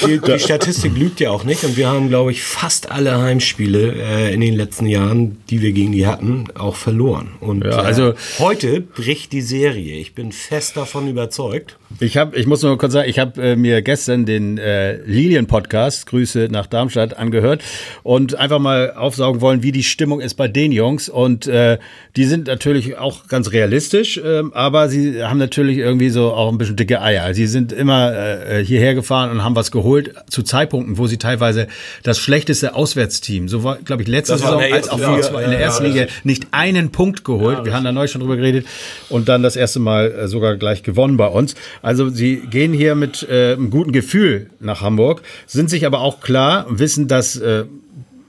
[0.06, 3.92] Die, die, Statistik lügt ja auch nicht und wir haben, glaube ich, fast alle Heimspiele
[3.92, 7.32] äh, in den letzten Jahren, die wir gegen die hatten, auch verloren.
[7.40, 9.96] Und ja, also äh, heute bricht die Serie.
[9.96, 11.76] Ich bin fest davon überzeugt.
[11.98, 16.06] Ich habe, ich muss nur kurz sagen, ich habe äh, mir gestern den äh, Lilien-Podcast,
[16.06, 17.62] Grüße nach Darmstadt, angehört
[18.04, 21.08] und einfach mal aufsaugen wollen, wie die Stimmung ist bei den Jungs.
[21.08, 21.78] Und äh,
[22.14, 26.58] die sind natürlich auch ganz realistisch, äh, aber sie haben natürlich irgendwie so auch ein
[26.58, 27.34] bisschen dicke Eier.
[27.34, 31.66] Sie sind immer äh, hierher gefahren und haben was geholt zu Zeitpunkten, wo sie teilweise
[32.04, 35.60] das schlechteste Auswärtsteam, so war, glaube ich, letzte das Saison als auch ja, in der
[35.60, 37.58] ersten ja, Liga nicht einen Punkt geholt.
[37.58, 38.66] Ja, Wir haben da neu schon drüber geredet
[39.08, 41.56] und dann das erste Mal äh, sogar gleich gewonnen bei uns.
[41.82, 46.20] Also sie gehen hier mit äh, einem guten Gefühl nach Hamburg, sind sich aber auch
[46.20, 47.64] klar, wissen, dass äh,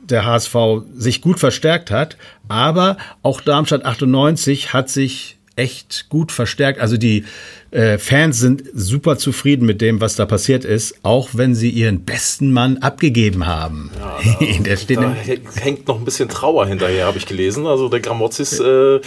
[0.04, 0.56] der HSV
[0.96, 6.80] sich gut verstärkt hat, aber auch Darmstadt 98 hat sich echt gut verstärkt.
[6.80, 7.26] Also die
[7.72, 12.04] äh, Fans sind super zufrieden mit dem, was da passiert ist, auch wenn sie ihren
[12.04, 13.92] besten Mann abgegeben haben.
[13.98, 15.14] Ja, da, der steht da
[15.56, 17.68] hängt noch ein bisschen Trauer hinterher, habe ich gelesen.
[17.68, 19.00] Also der Gramozis, äh,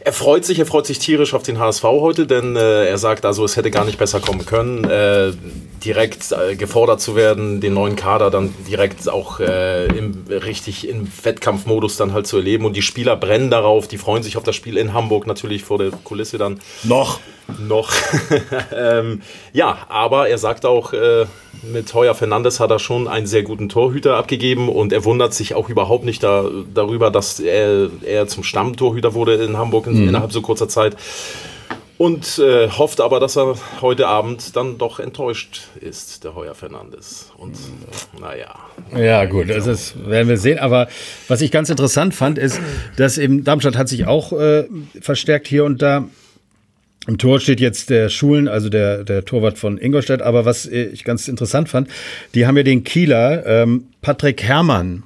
[0.00, 3.24] er freut sich, er freut sich tierisch auf den HSV heute, denn äh, er sagt
[3.24, 5.32] also, es hätte gar nicht besser kommen können, äh,
[5.88, 11.10] direkt äh, gefordert zu werden, den neuen Kader dann direkt auch äh, im, richtig im
[11.22, 12.66] Wettkampfmodus dann halt zu erleben.
[12.66, 15.78] Und die Spieler brennen darauf, die freuen sich auf das Spiel in Hamburg natürlich vor
[15.78, 16.60] der Kulisse dann.
[16.84, 17.20] Noch.
[17.58, 17.90] Noch.
[18.76, 19.22] ähm,
[19.54, 21.24] ja, aber er sagt auch, äh,
[21.62, 25.54] mit Heuer Fernandes hat er schon einen sehr guten Torhüter abgegeben und er wundert sich
[25.54, 30.08] auch überhaupt nicht da, darüber, dass er, er zum Stammtorhüter wurde in Hamburg in, mhm.
[30.08, 30.98] innerhalb so kurzer Zeit.
[31.98, 37.32] Und äh, hofft aber, dass er heute Abend dann doch enttäuscht ist, der Heuer Fernandes.
[37.36, 38.54] Und äh, naja.
[38.96, 40.60] Ja, gut, das ist, werden wir sehen.
[40.60, 40.86] Aber
[41.26, 42.60] was ich ganz interessant fand, ist,
[42.96, 44.66] dass eben Darmstadt hat sich auch äh,
[45.00, 46.08] verstärkt hier und da.
[47.08, 50.22] Im Tor steht jetzt der Schulen, also der, der Torwart von Ingolstadt.
[50.22, 51.88] Aber was ich ganz interessant fand,
[52.34, 55.02] die haben ja den Kieler ähm, Patrick Herrmann,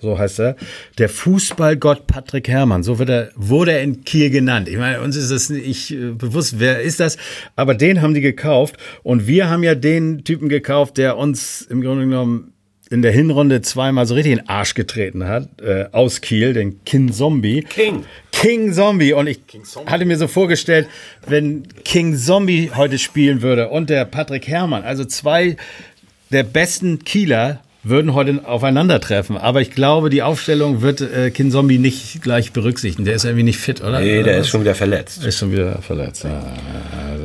[0.00, 0.56] so heißt er,
[0.98, 4.68] der Fußballgott Patrick Herrmann, so wird er, wurde er in Kiel genannt.
[4.68, 7.16] Ich meine, uns ist das nicht äh, bewusst, wer ist das?
[7.56, 11.82] Aber den haben die gekauft und wir haben ja den Typen gekauft, der uns im
[11.82, 12.52] Grunde genommen
[12.90, 16.84] in der Hinrunde zweimal so richtig in den Arsch getreten hat, äh, aus Kiel, den
[16.84, 17.62] King Zombie.
[17.62, 18.04] King.
[18.32, 19.12] King Zombie.
[19.12, 19.38] Und ich
[19.86, 20.88] hatte mir so vorgestellt,
[21.26, 25.56] wenn King Zombie heute spielen würde und der Patrick Herrmann, also zwei
[26.30, 29.38] der besten Kieler würden heute aufeinandertreffen.
[29.38, 33.04] Aber ich glaube, die Aufstellung wird äh, Kin Zombie nicht gleich berücksichtigen.
[33.04, 34.00] Der ist irgendwie nicht fit, oder?
[34.00, 35.24] Nee, der ist schon wieder verletzt.
[35.24, 36.24] Ist schon wieder verletzt.
[36.24, 36.42] Ja.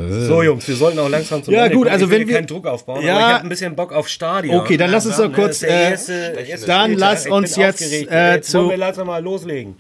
[0.09, 2.67] So, Jungs, wir sollten auch langsam zum Ja, Ende gut, also wenn wir keinen Druck
[2.67, 4.55] aufbauen, ja, aber ich habe ein bisschen Bock auf Stadion.
[4.59, 5.61] Okay, dann lass uns doch kurz.
[5.61, 8.59] Äh, erste, dann lass uns jetzt äh, zu.
[8.59, 9.75] Wollen wir langsam mal loslegen.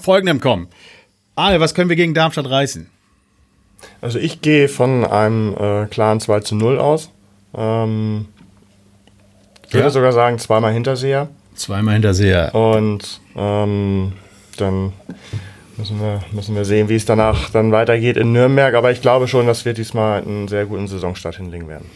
[0.00, 0.68] Folgendem kommen.
[1.34, 2.88] Arne, was können wir gegen Darmstadt reißen?
[4.00, 7.10] Also ich gehe von einem äh, klaren 2 zu 0 aus.
[7.54, 8.26] Ähm,
[9.76, 9.90] würde ja.
[9.90, 11.28] sogar sagen, zweimal Hinterseher.
[11.54, 12.54] Zweimal Hinterseher.
[12.54, 14.12] Und ähm,
[14.56, 14.92] dann
[15.76, 18.74] müssen wir, müssen wir sehen, wie es danach dann weitergeht in Nürnberg.
[18.74, 21.86] Aber ich glaube schon, dass wir diesmal einen sehr guten Saisonstart hinlegen werden.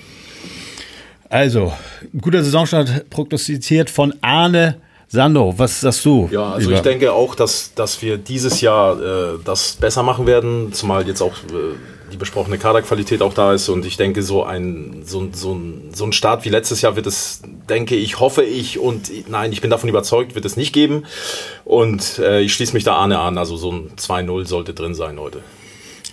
[1.29, 1.73] Also,
[2.21, 4.77] guter Saisonstart prognostiziert von Arne
[5.13, 6.29] Sando, was sagst du?
[6.31, 10.73] Ja, also ich denke auch, dass, dass wir dieses Jahr äh, das besser machen werden,
[10.73, 11.75] zumal jetzt auch äh,
[12.11, 13.69] die besprochene Kaderqualität auch da ist.
[13.69, 15.61] Und ich denke, so ein, so, so,
[15.93, 19.61] so ein Start wie letztes Jahr wird es, denke ich, hoffe ich und nein, ich
[19.61, 21.05] bin davon überzeugt, wird es nicht geben.
[21.65, 25.19] Und äh, ich schließe mich da Arne an, also so ein 2-0 sollte drin sein
[25.19, 25.41] heute.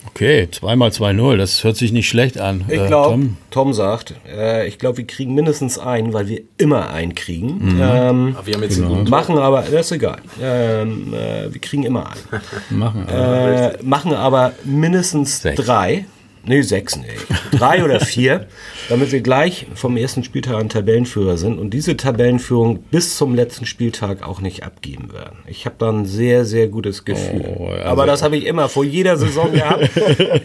[0.09, 2.65] Okay, zweimal 2-0, das hört sich nicht schlecht an.
[2.67, 3.37] Ich äh, glaube, Tom?
[3.51, 3.73] Tom?
[3.73, 7.75] sagt, äh, ich glaube, wir kriegen mindestens einen, weil wir immer einen kriegen.
[7.75, 7.81] Mhm.
[7.81, 8.93] Ähm, aber wir haben jetzt genau.
[8.93, 10.19] einen machen aber, das ist egal.
[10.41, 12.41] Ähm, äh, wir kriegen immer einen.
[12.79, 15.63] machen, aber, äh, machen aber mindestens Sechs.
[15.63, 16.05] drei.
[16.47, 17.03] Nee, sechs, nee.
[17.51, 18.47] Drei oder vier,
[18.87, 23.65] damit wir gleich vom ersten Spieltag an Tabellenführer sind und diese Tabellenführung bis zum letzten
[23.65, 25.39] Spieltag auch nicht abgeben werden.
[25.47, 27.43] Ich habe da ein sehr, sehr gutes Gefühl.
[27.57, 29.89] Oh, also Aber das habe ich immer vor jeder Saison gehabt.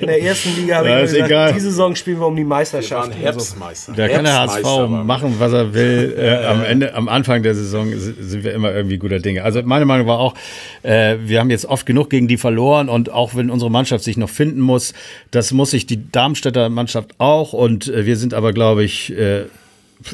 [0.00, 1.52] In der ersten Liga habe ich immer gesagt, egal.
[1.52, 3.16] diese Saison spielen wir um die Meisterschaft.
[3.16, 3.92] Wir Herbstmeister.
[3.92, 6.16] Da kann der HSV machen, was er will.
[6.22, 9.42] Äh, am Ende, am Anfang der Saison sind wir immer irgendwie guter Dinge.
[9.42, 10.34] Also meine Meinung war auch,
[10.82, 14.16] äh, wir haben jetzt oft genug gegen die verloren und auch wenn unsere Mannschaft sich
[14.16, 14.94] noch finden muss,
[15.30, 19.44] das muss sich die Darmstädter Mannschaft auch und äh, wir sind aber, glaube ich, äh,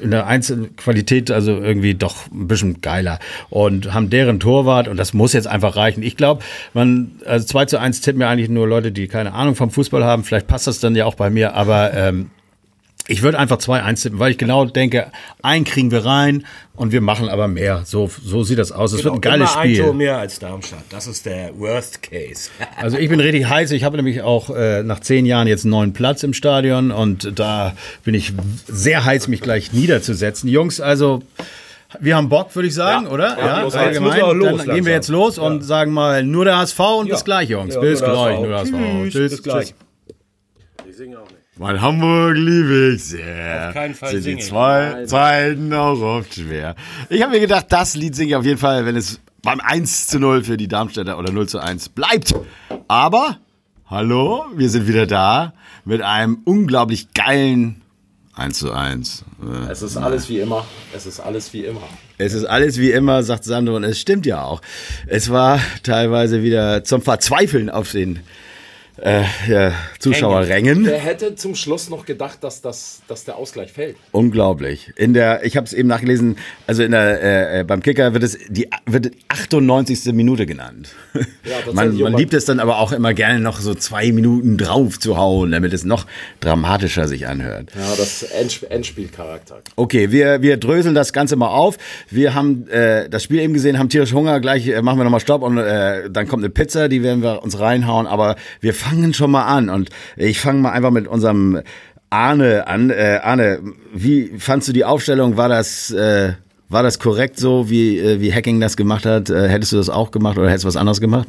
[0.03, 5.15] in der Einzelqualität also irgendwie doch ein bisschen geiler und haben deren Torwart und das
[5.15, 6.03] muss jetzt einfach reichen.
[6.03, 6.43] Ich glaube,
[6.75, 10.05] man, also 2 zu 1 tippen ja eigentlich nur Leute, die keine Ahnung vom Fußball
[10.05, 10.25] haben.
[10.25, 12.31] Vielleicht passt das dann ja auch bei mir, aber ähm,
[13.09, 15.11] ich würde einfach 2-1 tippen, weil ich genau denke,
[15.43, 16.45] einen kriegen wir rein
[16.77, 17.83] und wir machen aber mehr.
[17.87, 18.93] So, so sieht das aus.
[18.93, 19.81] Es genau, wird ein geiles Spiel.
[19.81, 20.85] Ein Tor mehr als Darmstadt.
[20.91, 22.51] Das ist der Worst Case.
[22.77, 23.71] also ich bin richtig heiß.
[23.71, 27.39] Ich habe nämlich auch äh, nach zehn Jahren jetzt einen neuen Platz im Stadion und
[27.39, 28.35] da bin ich
[28.67, 30.49] sehr heiß, mich gleich niederzusetzen.
[30.49, 31.23] Jungs, also
[31.99, 33.11] wir haben Bock, würde ich sagen, ja.
[33.11, 33.39] oder?
[33.39, 34.21] Ja, allgemein.
[34.21, 34.75] Dann langsam.
[34.75, 37.81] gehen wir jetzt los und sagen mal nur der HSV und bis gleich, Jungs.
[37.81, 38.73] bis gleich, nur der HSV.
[38.73, 39.31] Tschüss, Tschüss.
[39.31, 39.67] Bis gleich.
[39.69, 39.88] Nicht.
[41.59, 43.69] Weil Hamburg liebe ich sehr.
[43.69, 46.77] Auf keinen Fall Sind die zwei Zeiten auch oft schwer.
[47.09, 50.07] Ich habe mir gedacht, das Lied singe ich auf jeden Fall, wenn es beim 1
[50.07, 52.33] zu 0 für die Darmstädter oder 0 zu 1 bleibt.
[52.87, 53.39] Aber,
[53.87, 55.53] hallo, wir sind wieder da
[55.85, 57.83] mit einem unglaublich geilen
[58.35, 59.25] 1 zu 1.
[59.69, 60.65] Es ist alles wie immer.
[60.95, 61.83] Es ist alles wie immer.
[62.19, 64.63] Es ist alles wie immer, sagt Sandro, und es stimmt ja auch.
[65.09, 68.21] Es war teilweise wieder zum Verzweifeln auf den
[69.03, 70.87] äh, ja, Zuschauerrängen.
[70.87, 73.97] Wer hätte zum Schluss noch gedacht, dass, das, dass der Ausgleich fällt?
[74.13, 74.93] Unglaublich.
[74.97, 78.23] In der, ich habe es eben nachgelesen, also in der, äh, äh beim Kicker wird
[78.25, 80.13] es die wird 98.
[80.13, 80.95] Minute genannt.
[81.15, 84.99] Ja, man man liebt es dann aber auch immer gerne noch so zwei Minuten drauf
[84.99, 86.07] zu hauen, damit es noch
[86.41, 87.71] dramatischer sich anhört.
[87.75, 89.61] Ja, das Endspiel Endspielcharakter.
[89.77, 91.77] Okay, wir, wir dröseln das Ganze mal auf.
[92.11, 94.41] Wir haben äh, das Spiel eben gesehen, haben tierisch Hunger.
[94.41, 97.43] Gleich äh, machen wir nochmal Stopp und äh, dann kommt eine Pizza, die werden wir
[97.43, 98.07] uns reinhauen.
[98.07, 101.61] Aber wir fangen schon mal an und ich fange mal einfach mit unserem
[102.11, 102.91] Arne an.
[102.91, 103.61] Äh, Arne,
[103.93, 105.37] wie fandst du die Aufstellung?
[105.37, 106.33] War das äh,
[106.69, 109.31] war das korrekt so, wie äh, wie Hacking das gemacht hat?
[109.31, 111.29] Äh, hättest du das auch gemacht oder hättest du was anderes gemacht?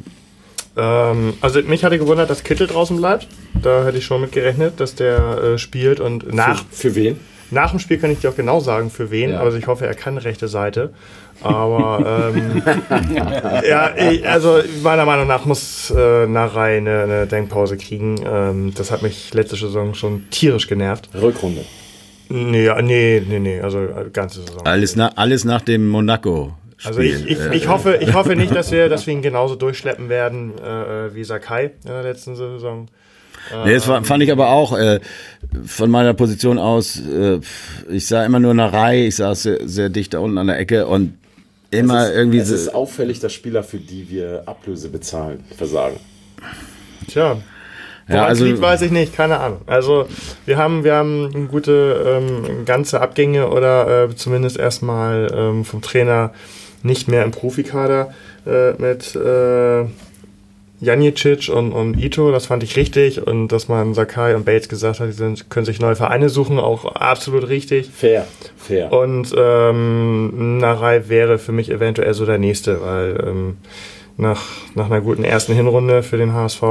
[0.76, 3.26] Ähm, also mich hatte gewundert, dass Kittel draußen bleibt.
[3.62, 6.64] Da hätte ich schon mit gerechnet, dass der äh, spielt und nach.
[6.70, 7.20] Für, für, wen?
[7.50, 9.30] Nach dem Spiel kann ich dir auch genau sagen, für wen.
[9.30, 9.40] Ja.
[9.40, 10.94] Also ich hoffe, er kann rechte Seite.
[11.42, 12.62] Aber ähm,
[13.68, 18.20] ja, ich, also meiner Meinung nach muss äh, Narei eine, eine Denkpause kriegen.
[18.24, 21.08] Ähm, das hat mich letzte Saison schon tierisch genervt.
[21.14, 21.64] Rückrunde.
[22.28, 24.64] Nee, nee, nee, nee, also äh, ganze Saison.
[24.64, 26.54] Alles, na, alles nach dem Monaco.
[26.84, 30.08] Also ich, ich, ich, hoffe, ich hoffe nicht, dass wir, dass wir ihn genauso durchschleppen
[30.08, 32.88] werden äh, wie Sakai in der letzten Saison.
[33.64, 35.00] Nee, das fand ich aber auch äh,
[35.64, 37.40] von meiner Position aus, äh,
[37.90, 40.58] ich sah immer nur eine Reihe, ich saß sehr, sehr dicht da unten an der
[40.58, 41.14] Ecke und
[41.70, 42.38] immer es ist, irgendwie.
[42.38, 45.98] Es ist auffällig, dass Spieler, für die wir Ablöse bezahlen, versagen.
[47.08, 47.38] Tja.
[48.08, 49.60] Ja, also liegt, weiß ich nicht, keine Ahnung.
[49.66, 50.08] Also
[50.44, 56.32] wir haben, wir haben gute ähm, ganze Abgänge oder äh, zumindest erstmal ähm, vom Trainer
[56.82, 58.12] nicht mehr im Profikader
[58.46, 59.84] äh, mit äh,
[60.80, 63.26] Janicic und, und Ito, das fand ich richtig.
[63.26, 66.58] Und dass man Sakai und Bates gesagt hat, die sind, können sich neue Vereine suchen,
[66.58, 67.90] auch absolut richtig.
[67.90, 68.92] Fair, fair.
[68.92, 73.56] Und ähm, Narei wäre für mich eventuell so der nächste, weil ähm,
[74.20, 74.42] nach,
[74.74, 76.62] nach einer guten ersten Hinrunde für den HSV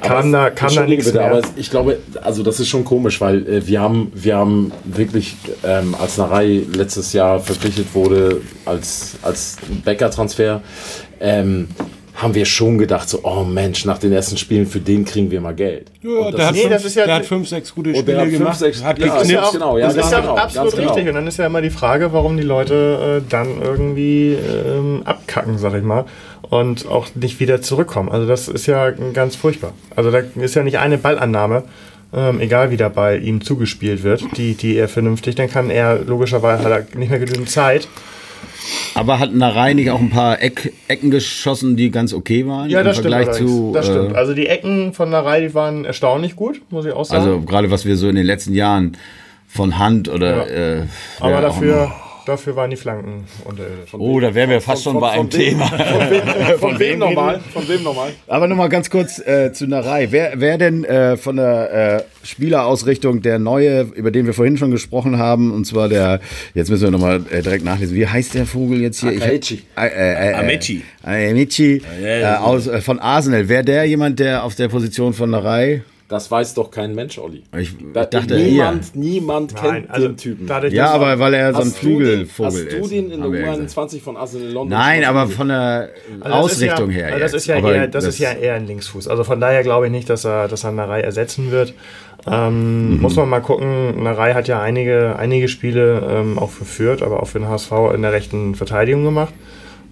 [0.00, 1.30] kann da, kann da nichts bitte, mehr.
[1.30, 5.36] Aber ich glaube, also das ist schon komisch, weil äh, wir, haben, wir haben wirklich,
[5.64, 10.62] ähm, als Narei letztes Jahr verpflichtet wurde als, als Bäcker-Transfer,
[11.20, 11.68] ähm,
[12.14, 15.40] haben wir schon gedacht, so, oh Mensch, nach den ersten Spielen, für den kriegen wir
[15.40, 15.90] mal Geld.
[16.02, 18.58] Ja, der, hat nee, fünf, ja, der hat fünf, sechs gute Spiele hat gemacht, fünf,
[18.58, 19.30] sechs, hat ja, geknipst.
[19.30, 20.94] Ja genau, ja, das ist ja genau, absolut richtig.
[20.94, 21.08] Genau.
[21.08, 25.56] Und dann ist ja immer die Frage, warum die Leute äh, dann irgendwie ähm, abkacken,
[25.58, 26.04] sag ich mal,
[26.50, 28.10] und auch nicht wieder zurückkommen.
[28.10, 29.72] Also das ist ja ganz furchtbar.
[29.96, 31.64] Also da ist ja nicht eine Ballannahme,
[32.14, 35.98] ähm, egal wie da bei ihm zugespielt wird, die, die er vernünftig, dann kann er
[35.98, 37.88] logischerweise hat er nicht mehr genügend Zeit.
[38.94, 42.68] Aber hat Narei nicht auch ein paar Eck, Ecken geschossen, die ganz okay waren?
[42.70, 43.34] Ja, das stimmt.
[43.34, 44.12] Zu, das stimmt.
[44.12, 47.22] Äh, also die Ecken von Narei, die waren erstaunlich gut, muss ich auch sagen.
[47.22, 48.96] Also gerade was wir so in den letzten Jahren
[49.48, 50.48] von Hand oder.
[50.48, 50.80] Ja.
[50.80, 50.86] Äh,
[51.20, 51.92] Aber dafür
[52.26, 53.92] Dafür waren die Flanken unterirdisch.
[53.94, 55.66] Oh, da wären wir fast von, schon von, bei einem Thema.
[55.66, 57.40] Von wem, von wem nochmal?
[57.52, 58.12] Von wem nochmal?
[58.28, 60.08] Aber nochmal ganz kurz äh, zu Narei.
[60.10, 64.70] Wer, wer denn äh, von der äh, Spielerausrichtung der neue, über den wir vorhin schon
[64.70, 66.20] gesprochen haben, und zwar der,
[66.54, 69.10] jetzt müssen wir nochmal äh, direkt nachlesen, wie heißt der Vogel jetzt hier?
[69.10, 69.62] Akaichi.
[69.76, 70.82] Äh, äh, äh, Amechi.
[71.02, 73.48] Amechi äh, aus, äh, von Arsenal.
[73.48, 75.82] Wäre der jemand, der auf der Position von Narei
[76.12, 77.42] das weiß doch kein Mensch, Olli.
[77.58, 79.00] Ich da, dachte, niemand, hier.
[79.00, 80.46] niemand Nein, kennt also den Typen.
[80.46, 82.76] Dadurch, ja, aber weil er so ein Flügelvogel ist.
[82.76, 84.78] Hast du den in der U21 von Arsenal London?
[84.78, 85.88] Nein, aber von der
[86.20, 87.06] also Ausrichtung ja, her.
[87.06, 89.08] Also das ist ja, eher, das, das ist ja eher ein Linksfuß.
[89.08, 91.72] Also von daher glaube ich nicht, dass er, dass er Narei ersetzen wird.
[92.26, 93.00] Ähm, mhm.
[93.00, 94.02] Muss man mal gucken.
[94.02, 97.72] Narei hat ja einige, einige Spiele ähm, auch für Fürth, aber auch für den HSV
[97.94, 99.32] in der rechten Verteidigung gemacht.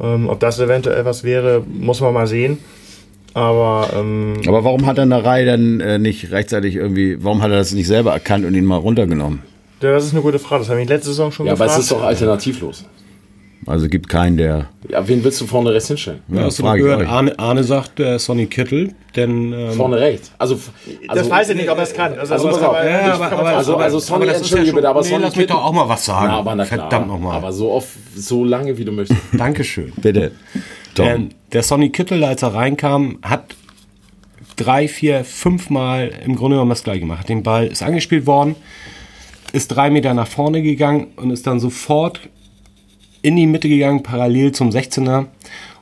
[0.01, 2.59] Ähm, ob das eventuell was wäre, muss man mal sehen.
[3.35, 7.51] Aber, ähm, aber warum hat er eine Reihe dann äh, nicht rechtzeitig irgendwie, warum hat
[7.51, 9.41] er das nicht selber erkannt und ihn mal runtergenommen?
[9.81, 10.63] Ja, das ist eine gute Frage.
[10.63, 11.69] Das habe ich letzte Saison schon ja, gefragt.
[11.69, 12.85] Ja, aber es ist doch alternativlos.
[13.67, 14.67] Also gibt keinen, der.
[14.89, 16.21] Ja, wen willst du vorne rechts hinstellen?
[16.29, 17.07] Ja, hast du gehört?
[17.07, 19.53] Arne, Arne sagt äh, Sonny Kittel, denn.
[19.53, 20.33] Ähm, vorne rechts.
[20.39, 22.19] Also, also, das weiß ich nicht, ob er es kann.
[22.19, 25.09] Also, also, aber, aber, ja, aber, aber, also, also Sonny, aber entschuldige bitte, aber nee,
[25.09, 26.31] Sonny lass mich doch auch mal was sagen.
[26.31, 27.37] Ja, aber na klar, Verdammt nochmal.
[27.37, 29.21] Aber so oft, so lange, wie du möchtest.
[29.37, 29.93] Dankeschön.
[30.01, 30.33] Bitte.
[30.99, 33.57] Ähm, der Sonny Kittel, als er reinkam, hat
[34.57, 37.29] drei, vier, fünf Mal im Grunde genommen das gleiche gemacht.
[37.29, 38.57] Den Ball ist angespielt worden,
[39.53, 42.21] ist drei Meter nach vorne gegangen und ist dann sofort
[43.23, 45.27] in die Mitte gegangen, parallel zum 16er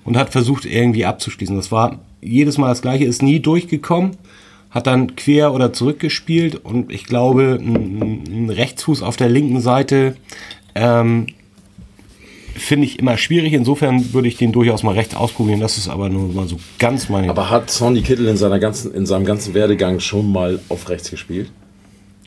[0.04, 1.56] und hat versucht irgendwie abzuschließen.
[1.56, 4.16] Das war jedes Mal das gleiche, ist nie durchgekommen,
[4.70, 10.16] hat dann quer oder zurückgespielt und ich glaube, ein, ein Rechtsfuß auf der linken Seite
[10.74, 11.26] ähm,
[12.58, 13.52] finde ich immer schwierig.
[13.52, 15.60] Insofern würde ich den durchaus mal rechts ausprobieren.
[15.60, 17.30] Das ist aber nur mal so ganz meine.
[17.30, 21.10] Aber hat Sonny Kittel in, seiner ganzen, in seinem ganzen Werdegang schon mal auf rechts
[21.10, 21.50] gespielt?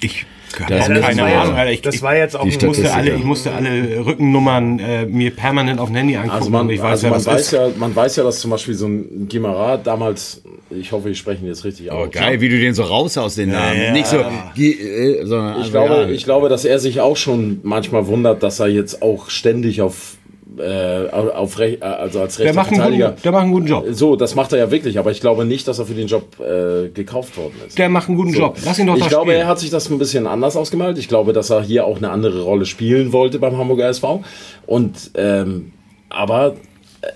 [0.02, 0.26] Ich
[0.67, 1.72] das keine Ahnung, Alter.
[1.72, 5.80] Ich, das war jetzt auch, ich musste, alle, ich musste alle Rückennummern äh, mir permanent
[5.80, 6.36] auf Handy angucken.
[6.36, 8.88] Also man, ich weiß, also man, weiß ja, man weiß ja, dass zum Beispiel so
[8.88, 12.08] ein Gimara damals, ich hoffe, ich spreche ihn jetzt richtig aus.
[12.08, 13.78] Oh, geil, wie du den so raus aus den Namen.
[13.78, 13.91] Ja, ja.
[13.94, 16.10] Nicht so, äh, sondern ich, also, glaube, ja.
[16.10, 20.17] ich glaube, dass er sich auch schon manchmal wundert, dass er jetzt auch ständig auf
[20.58, 23.10] äh, auf Rech, äh, also als rechter der Verteidiger.
[23.10, 23.86] Guten, der macht einen guten Job.
[23.92, 26.40] So, das macht er ja wirklich, aber ich glaube nicht, dass er für den Job
[26.40, 27.78] äh, gekauft worden ist.
[27.78, 28.40] Der macht einen guten so.
[28.40, 28.58] Job.
[28.66, 29.42] Lass ihn doch Ich glaube, spielen.
[29.42, 30.98] er hat sich das ein bisschen anders ausgemalt.
[30.98, 34.24] Ich glaube, dass er hier auch eine andere Rolle spielen wollte beim Hamburger SV.
[34.66, 35.72] Und ähm,
[36.10, 36.56] aber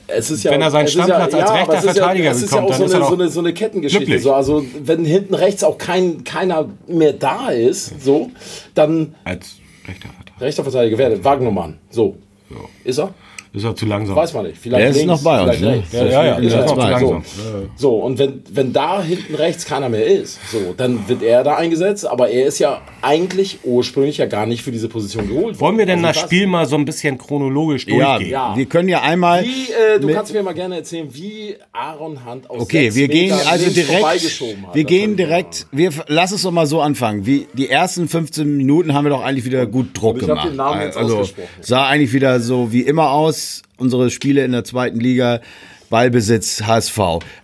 [0.08, 2.69] es ist ja, wenn er seinen Stammplatz ja, als rechter ja, Verteidiger ist ja, bekommt,
[2.71, 4.19] ist ja auch so eine, so, eine, so eine Kettengeschichte.
[4.19, 8.32] So, also wenn hinten rechts auch kein, keiner mehr da ist, so,
[8.74, 10.41] dann als rechter Verteidiger.
[10.41, 11.78] Rechter Verteidiger wäre Wagnermann.
[11.89, 12.17] So.
[12.49, 12.69] So.
[12.84, 13.13] Ist er?
[13.55, 14.17] Ist er zu langsam?
[14.17, 14.57] Weiß man nicht.
[14.57, 15.61] Vielleicht der ist noch bei uns.
[15.61, 15.83] Ne?
[15.93, 17.23] Ja, ja, ja, ist noch zu langsam.
[17.23, 21.43] So, so und wenn, wenn da hinten rechts keiner mehr ist, so, dann wird er
[21.43, 25.57] da eingesetzt, aber er ist ja eigentlich ursprünglich ja gar nicht für diese Position geholt.
[25.61, 28.29] Wollen wir denn also das Spiel mal so ein bisschen chronologisch durchgehen?
[28.29, 29.45] Ja, wir können ja einmal.
[29.45, 33.33] Wie, äh, du kannst mir mal gerne erzählen, wie Aaron Hunt aus Okay, wir gehen
[33.47, 34.41] also direkt.
[34.73, 35.67] Wir gehen direkt.
[35.71, 37.25] Wir lass es doch mal so anfangen.
[37.25, 40.59] Wie die ersten 15 Minuten haben wir doch eigentlich wieder gut Druck gemacht.
[40.59, 41.23] also
[41.61, 43.44] sah eigentlich wieder so wie immer aus
[43.77, 45.41] unsere Spiele in der zweiten Liga.
[45.89, 46.99] Ballbesitz HSV.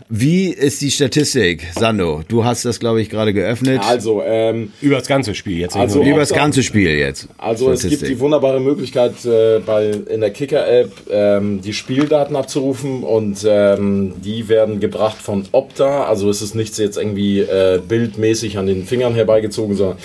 [0.09, 2.21] Wie ist die Statistik, Sando?
[2.27, 3.81] Du hast das, glaube ich, gerade geöffnet.
[3.87, 5.75] Also, ähm, über das ganze Spiel jetzt.
[5.75, 7.29] Also über das ganze Spiel jetzt.
[7.37, 7.93] Also Statistik.
[7.93, 13.45] es gibt die wunderbare Möglichkeit, äh, bei, in der Kicker-App ähm, die Spieldaten abzurufen und
[13.47, 16.05] ähm, die werden gebracht von Opta.
[16.05, 19.97] Also es ist nichts jetzt irgendwie äh, bildmäßig an den Fingern herbeigezogen, sondern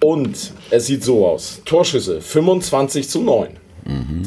[0.00, 1.62] und es sieht so aus.
[1.64, 3.48] Torschüsse 25 zu 9.
[3.88, 4.22] Mhm.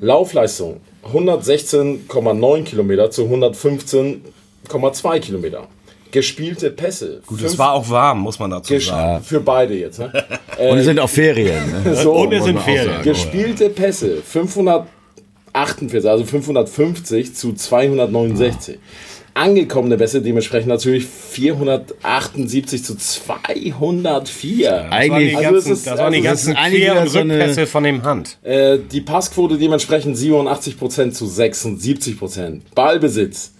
[0.00, 0.80] Laufleistung
[1.12, 5.68] 116,9 Kilometer zu 115,2 Kilometer.
[6.10, 7.22] Gespielte Pässe.
[7.26, 9.24] Gut, es war auch warm, muss man dazu sagen.
[9.24, 9.98] Für beide jetzt.
[9.98, 10.12] Ne?
[10.58, 11.84] Und es sind auch Ferien.
[11.84, 11.96] Ne?
[12.02, 13.02] so, Und es sind Ferien.
[13.02, 18.78] Gespielte Pässe 548, also 550 zu 269.
[18.78, 24.92] Ah angekommene Bässe, dementsprechend natürlich 478 zu 204.
[24.92, 28.38] Eigentlich, also ganzen, ist, das waren die also ganzen Quer- und Rückpässe von dem Hand.
[28.42, 32.60] Äh, die Passquote dementsprechend 87% zu 76%.
[32.74, 33.52] Ballbesitz.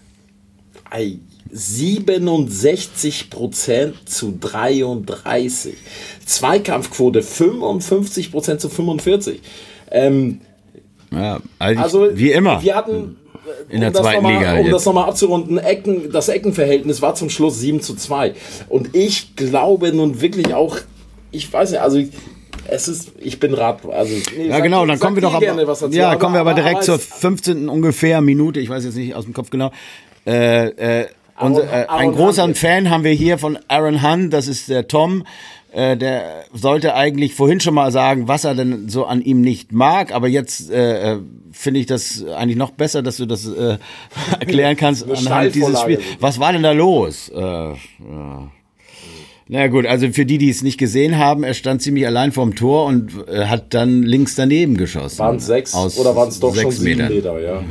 [0.91, 1.19] Ei,
[1.55, 5.75] 67% zu 33.
[6.25, 9.41] Zweikampfquote 55% zu 45.
[9.91, 10.41] Ähm,
[11.11, 12.63] ja, also, wie immer.
[12.63, 13.17] Wir hatten
[13.69, 14.53] in der zweiten mal, Liga.
[14.53, 14.73] Um jetzt.
[14.73, 18.35] das nochmal abzurunden, Ecken, das Eckenverhältnis war zum Schluss 7 zu 2.
[18.69, 20.79] Und ich glaube nun wirklich auch,
[21.31, 22.03] ich weiß nicht, also
[22.69, 25.89] es ist, ich bin Rat, also nee, ja genau, dann kommen wir doch aber, dazu,
[25.89, 27.69] ja, aber, kommen wir aber direkt aber zur 15.
[27.69, 29.73] ungefähr Minute, ich weiß jetzt nicht aus dem Kopf genau.
[30.27, 31.07] Äh, äh,
[31.41, 35.25] unser, äh, ein großer Fan haben wir hier von Aaron Hunt, das ist der Tom.
[35.73, 39.73] Äh, der sollte eigentlich vorhin schon mal sagen, was er denn so an ihm nicht
[39.73, 41.19] mag, aber jetzt äh, äh
[41.55, 43.77] finde ich das eigentlich noch besser, dass du das äh,
[44.41, 46.03] erklären kannst anhand dieses Spiels.
[46.19, 47.31] Was war denn da los?
[47.35, 48.51] Äh, ja.
[49.49, 52.55] Na gut, also für die, die es nicht gesehen haben, er stand ziemlich allein vorm
[52.55, 55.19] Tor und äh, hat dann links daneben geschossen.
[55.19, 57.41] Waren es sechs aus oder waren es doch sechs schon sieben Meter?
[57.41, 57.63] ja.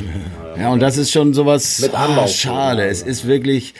[0.55, 2.85] Ja, ja, und das ist schon sowas Mit ah, schade.
[2.85, 3.73] Es ist wirklich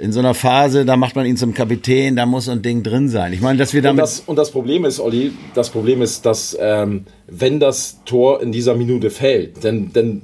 [0.00, 2.82] in so einer Phase, da macht man ihn zum Kapitän, da muss so ein Ding
[2.82, 3.32] drin sein.
[3.32, 4.00] Ich meine, dass wir damit.
[4.00, 8.40] Und das, und das Problem ist, Olli, das Problem ist, dass ähm, wenn das Tor
[8.42, 10.22] in dieser Minute fällt, dann, dann,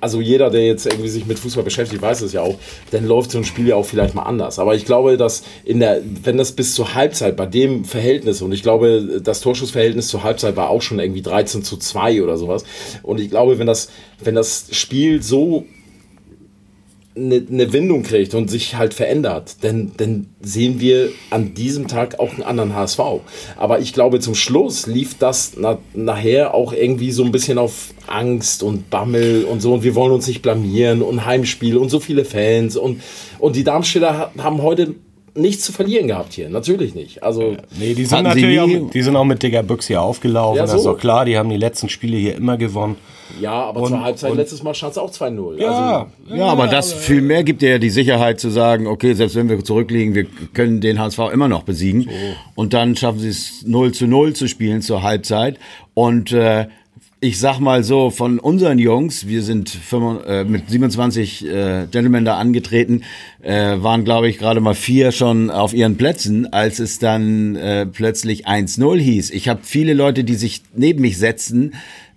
[0.00, 2.56] also jeder, der jetzt irgendwie sich mit Fußball beschäftigt, weiß es ja auch,
[2.90, 4.58] dann läuft so ein Spiel ja auch vielleicht mal anders.
[4.58, 8.52] Aber ich glaube, dass in der, wenn das bis zur Halbzeit bei dem Verhältnis, und
[8.52, 12.64] ich glaube, das Torschussverhältnis zur Halbzeit war auch schon irgendwie 13 zu 2 oder sowas.
[13.02, 13.88] Und ich glaube, wenn das,
[14.22, 15.64] wenn das Spiel so
[17.16, 22.20] eine, eine Wendung kriegt und sich halt verändert, dann, dann sehen wir an diesem Tag
[22.20, 23.00] auch einen anderen HSV.
[23.56, 27.94] Aber ich glaube, zum Schluss lief das na, nachher auch irgendwie so ein bisschen auf
[28.06, 32.00] Angst und Bammel und so und wir wollen uns nicht blamieren und Heimspiel und so
[32.00, 33.00] viele Fans und,
[33.38, 34.94] und die Darmstädter haben heute
[35.34, 36.48] nichts zu verlieren gehabt hier.
[36.48, 37.22] Natürlich nicht.
[37.22, 40.56] Also, nee, die sind natürlich auch, die sind auch mit Digger Büchs hier aufgelaufen.
[40.56, 40.72] Ja, so.
[40.72, 41.24] Das ist doch klar.
[41.24, 42.96] Die haben die letzten Spiele hier immer gewonnen.
[43.40, 45.60] Ja, aber und, zur Halbzeit und, letztes Mal stand es auch 2-0.
[45.60, 48.86] Ja, also, ja, ja, aber das viel mehr gibt dir ja die Sicherheit zu sagen,
[48.86, 52.02] okay, selbst wenn wir zurückliegen, wir können den HSV immer noch besiegen.
[52.02, 52.10] So.
[52.54, 55.58] Und dann schaffen sie es 0 zu 0 zu spielen zur Halbzeit.
[55.94, 56.66] Und äh,
[57.20, 62.26] ich sag mal so, von unseren Jungs, wir sind 25, äh, mit 27 äh, Gentlemen
[62.26, 63.02] da angetreten,
[63.42, 67.86] äh, waren glaube ich gerade mal vier schon auf ihren Plätzen, als es dann äh,
[67.86, 69.30] plötzlich 1-0 hieß.
[69.30, 71.72] Ich habe viele Leute, die sich neben mich setzten,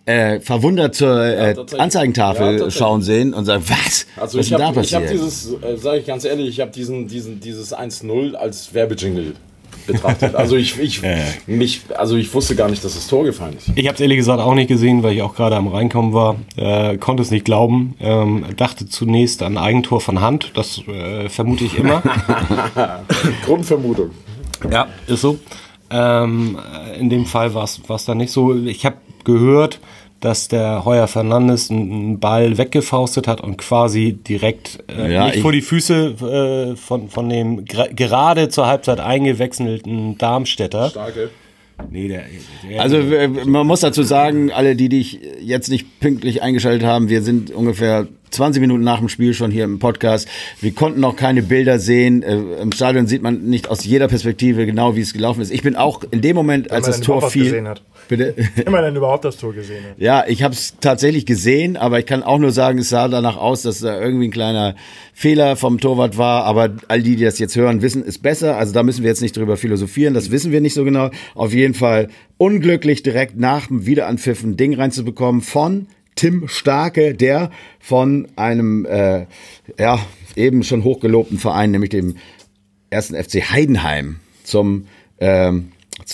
[0.09, 4.07] äh, verwundert zur äh, ja, Anzeigentafel ja, schauen sehen und sagen, was?
[4.17, 7.39] Also was ich habe hab dieses, äh, sage ich ganz ehrlich, ich habe diesen, diesen,
[7.39, 9.33] dieses 1-0 als Werbejingle
[9.85, 10.33] betrachtet.
[10.35, 11.01] Also ich, ich,
[11.47, 13.69] mich, also ich wusste gar nicht, dass das Tor gefallen ist.
[13.75, 16.37] Ich habe es ehrlich gesagt auch nicht gesehen, weil ich auch gerade am Reinkommen war.
[16.55, 17.95] Äh, konnte es nicht glauben.
[17.99, 20.51] Ähm, dachte zunächst an Eigentor von Hand.
[20.55, 22.01] Das äh, vermute ich immer.
[23.45, 24.09] Grundvermutung.
[24.71, 25.37] Ja, ist so.
[25.91, 26.57] Ähm,
[26.99, 28.55] in dem Fall war es dann nicht so.
[28.55, 29.79] Ich habe gehört,
[30.19, 35.51] dass der Heuer Fernandes einen Ball weggefaustet hat und quasi direkt äh, ja, nicht vor
[35.51, 40.89] die Füße äh, von, von dem gerade zur Halbzeit eingewechselten Darmstädter.
[40.89, 41.29] Starke.
[41.91, 42.23] Nee, der,
[42.69, 43.01] der also
[43.45, 48.07] man muss dazu sagen, alle, die dich jetzt nicht pünktlich eingeschaltet haben, wir sind ungefähr
[48.31, 50.27] 20 Minuten nach dem Spiel schon hier im Podcast.
[50.61, 52.23] Wir konnten noch keine Bilder sehen.
[52.23, 55.51] Äh, Im Stadion sieht man nicht aus jeder Perspektive genau, wie es gelaufen ist.
[55.51, 57.63] Ich bin auch in dem Moment, als das Tor fiel.
[58.07, 58.33] Bitte?
[58.65, 59.99] Immer dann überhaupt das Tor gesehen hat.
[59.99, 63.37] Ja, ich habe es tatsächlich gesehen, aber ich kann auch nur sagen, es sah danach
[63.37, 64.75] aus, dass da irgendwie ein kleiner
[65.13, 66.45] Fehler vom Torwart war.
[66.45, 68.57] Aber all die, die das jetzt hören, wissen es besser.
[68.57, 70.13] Also da müssen wir jetzt nicht drüber philosophieren.
[70.13, 71.11] Das wissen wir nicht so genau.
[71.35, 75.87] Auf jeden Fall unglücklich direkt nach dem Wiederanpfiff ein Ding reinzubekommen von
[76.19, 77.49] Tim Starke, der
[77.79, 79.25] von einem äh,
[79.77, 79.99] ja
[80.35, 82.17] eben schon hochgelobten Verein, nämlich dem
[82.89, 84.87] ersten FC Heidenheim, zum
[85.21, 85.71] ähm,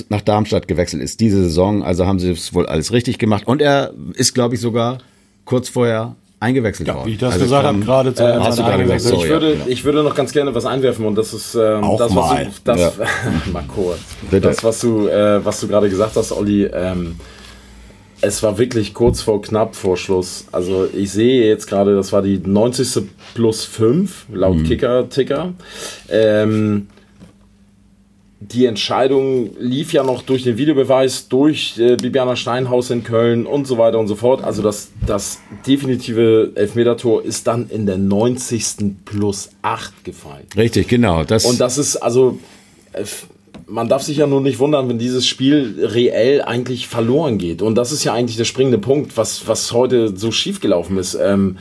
[0.09, 1.81] nach Darmstadt gewechselt ist diese Saison.
[1.81, 3.47] Also haben sie es wohl alles richtig gemacht.
[3.47, 4.99] Und er ist, glaube ich, sogar
[5.43, 7.07] kurz vorher eingewechselt ja, worden.
[7.07, 9.29] Wie ich das also gesagt habe, gerade zu äh, hast du gerade gesagt, sorry, ich,
[9.29, 9.67] würde, ja, genau.
[9.67, 12.45] ich würde noch ganz gerne was einwerfen und das ist ähm, Auch das, was mal.
[12.45, 12.91] du, das, ja.
[13.51, 13.99] mal kurz.
[14.29, 17.15] Das, was du, äh, was du gerade gesagt hast, Olli, ähm,
[18.21, 20.45] es war wirklich kurz vor knapp vor Schluss.
[20.51, 23.03] Also ich sehe jetzt gerade, das war die 90.
[23.33, 24.63] plus 5 laut mhm.
[24.63, 25.53] Kicker-Ticker.
[26.09, 26.87] Ähm,
[28.39, 33.65] die Entscheidung lief ja noch durch den Videobeweis, durch äh, Bibiana Steinhaus in Köln und
[33.65, 34.43] so weiter und so fort.
[34.43, 39.05] Also das, das definitive Elfmetertor ist dann in der 90.
[39.05, 40.45] plus 8 gefallen.
[40.55, 41.23] Richtig, genau.
[41.23, 42.39] Das und das ist also,
[42.93, 43.03] äh,
[43.67, 47.61] man darf sich ja nur nicht wundern, wenn dieses Spiel reell eigentlich verloren geht.
[47.61, 51.15] Und das ist ja eigentlich der springende Punkt, was, was heute so schief gelaufen ist.
[51.15, 51.57] Ähm,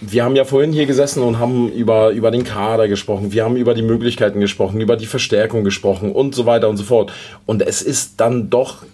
[0.00, 3.56] wir haben ja vorhin hier gesessen und haben über, über den Kader gesprochen, wir haben
[3.56, 7.12] über die Möglichkeiten gesprochen, über die Verstärkung gesprochen und so weiter und so fort.
[7.46, 8.84] Und es ist dann doch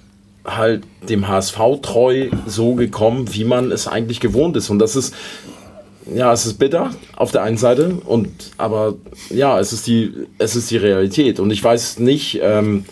[0.45, 4.71] halt dem HSV treu so gekommen, wie man es eigentlich gewohnt ist.
[4.71, 5.15] Und das ist,
[6.15, 8.95] ja, es ist bitter auf der einen Seite, und aber
[9.31, 11.41] ja, es ist die, es ist die Realität.
[11.41, 12.85] Und ich weiß nicht, ähm,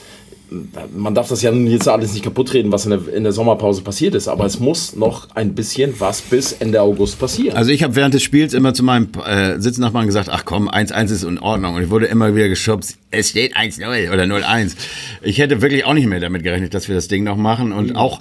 [0.96, 3.82] man darf das ja jetzt alles nicht kaputt reden, was in der, in der Sommerpause
[3.82, 7.56] passiert ist, aber es muss noch ein bisschen was bis Ende August passieren.
[7.56, 11.12] Also ich habe während des Spiels immer zu meinem äh, Sitznachbarn gesagt, ach komm, 1-1
[11.12, 11.74] ist in Ordnung.
[11.74, 14.76] Und ich wurde immer wieder geschubst, es steht 1-0 oder 0-1.
[15.22, 17.72] Ich hätte wirklich auch nicht mehr damit gerechnet, dass wir das Ding noch machen.
[17.72, 17.96] Und mhm.
[17.96, 18.20] auch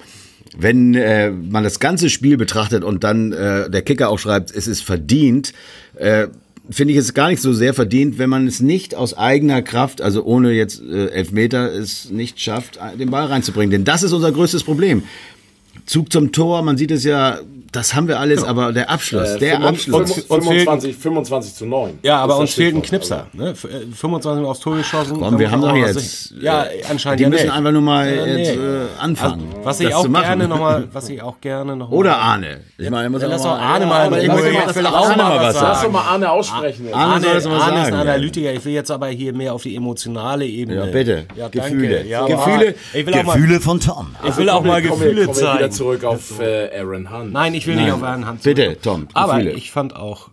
[0.60, 4.68] wenn äh, man das ganze Spiel betrachtet und dann äh, der Kicker auch schreibt, es
[4.68, 5.54] ist verdient,
[5.96, 6.28] äh,
[6.70, 10.02] finde ich es gar nicht so sehr verdient, wenn man es nicht aus eigener Kraft,
[10.02, 13.72] also ohne jetzt äh, Elfmeter, es nicht schafft, den Ball reinzubringen.
[13.72, 15.04] Denn das ist unser größtes Problem.
[15.86, 17.40] Zug zum Tor, man sieht es ja,
[17.72, 20.46] das haben wir alles, aber der Abschluss, äh, der 25, Abschluss.
[20.46, 22.00] 25, 25 zu 9.
[22.04, 23.28] Ja, aber uns fehlt ein Knipser.
[23.34, 23.56] Ne?
[23.56, 25.18] 25 äh, aufs Tor geschossen.
[25.20, 26.34] Komm, wir haben doch jetzt.
[26.40, 27.20] Ja, anscheinend.
[27.20, 27.54] Die ja müssen nicht.
[27.54, 28.44] einfach nur mal ja, nee.
[28.44, 29.48] jetzt, äh, anfangen.
[29.50, 32.62] Also, was ich auch gerne noch mal, was ich auch gerne noch mal Oder Arne.
[32.78, 35.68] Ich meine, muss lass doch Arne mal, ich will auch mal was sagen.
[35.68, 36.94] Lass doch mal Arne aussprechen.
[36.94, 37.72] Arne, soll das mal sagen.
[37.72, 38.54] Arne ist ein Analytiker.
[38.54, 40.86] Ich will jetzt aber hier mehr auf die emotionale Ebene.
[40.86, 41.26] Ja, bitte.
[41.52, 42.06] Gefühle.
[42.28, 42.76] Gefühle.
[42.94, 44.16] Gefühle von Tom.
[44.28, 45.58] Ich will auch mal Gefühle zeigen.
[45.58, 47.34] wieder zurück auf äh, Aaron Hunt.
[47.34, 49.08] Nein, ich will nicht auf Aaron Hunt Bitte, Tom.
[49.14, 49.54] Aber Gefühle.
[49.54, 50.30] ich fand auch,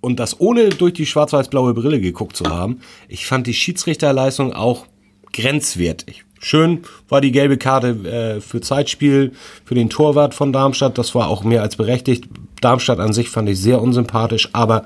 [0.00, 4.86] und das ohne durch die schwarz-weiß-blaue Brille geguckt zu haben, ich fand die Schiedsrichterleistung auch
[5.32, 6.24] grenzwertig.
[6.40, 9.32] Schön war die gelbe Karte äh, für Zeitspiel
[9.64, 10.96] für den Torwart von Darmstadt.
[10.96, 12.24] Das war auch mehr als berechtigt.
[12.60, 14.84] Darmstadt an sich fand ich sehr unsympathisch, aber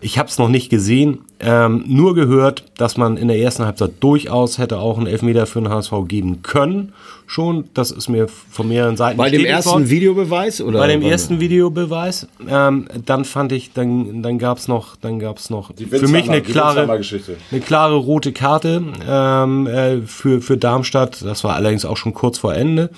[0.00, 3.92] ich habe es noch nicht gesehen, ähm, nur gehört, dass man in der ersten Halbzeit
[4.00, 6.92] durchaus hätte auch einen Elfmeter für den HSV geben können.
[7.26, 9.90] Schon, das ist mir von mehreren Seiten Bei dem ersten worden.
[9.90, 10.78] Videobeweis oder?
[10.78, 12.26] Bei dem ersten Videobeweis.
[12.48, 16.42] Ähm, dann fand ich, dann, dann gab es noch, dann gab's noch für mich eine
[16.42, 21.22] klare, eine klare rote Karte ähm, äh, für für Darmstadt.
[21.22, 22.90] Das war allerdings auch schon kurz vor Ende.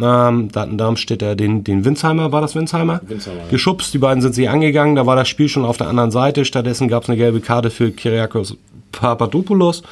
[0.00, 3.00] Ähm, da hatten Darmstädter den, den Winsheimer, war das Winsheimer?
[3.06, 3.48] Winsheimer ja.
[3.50, 6.44] Geschubst, die beiden sind sich angegangen, da war das Spiel schon auf der anderen Seite.
[6.44, 8.56] Stattdessen gab es eine gelbe Karte für Kyriakos
[8.92, 9.82] Papadopoulos.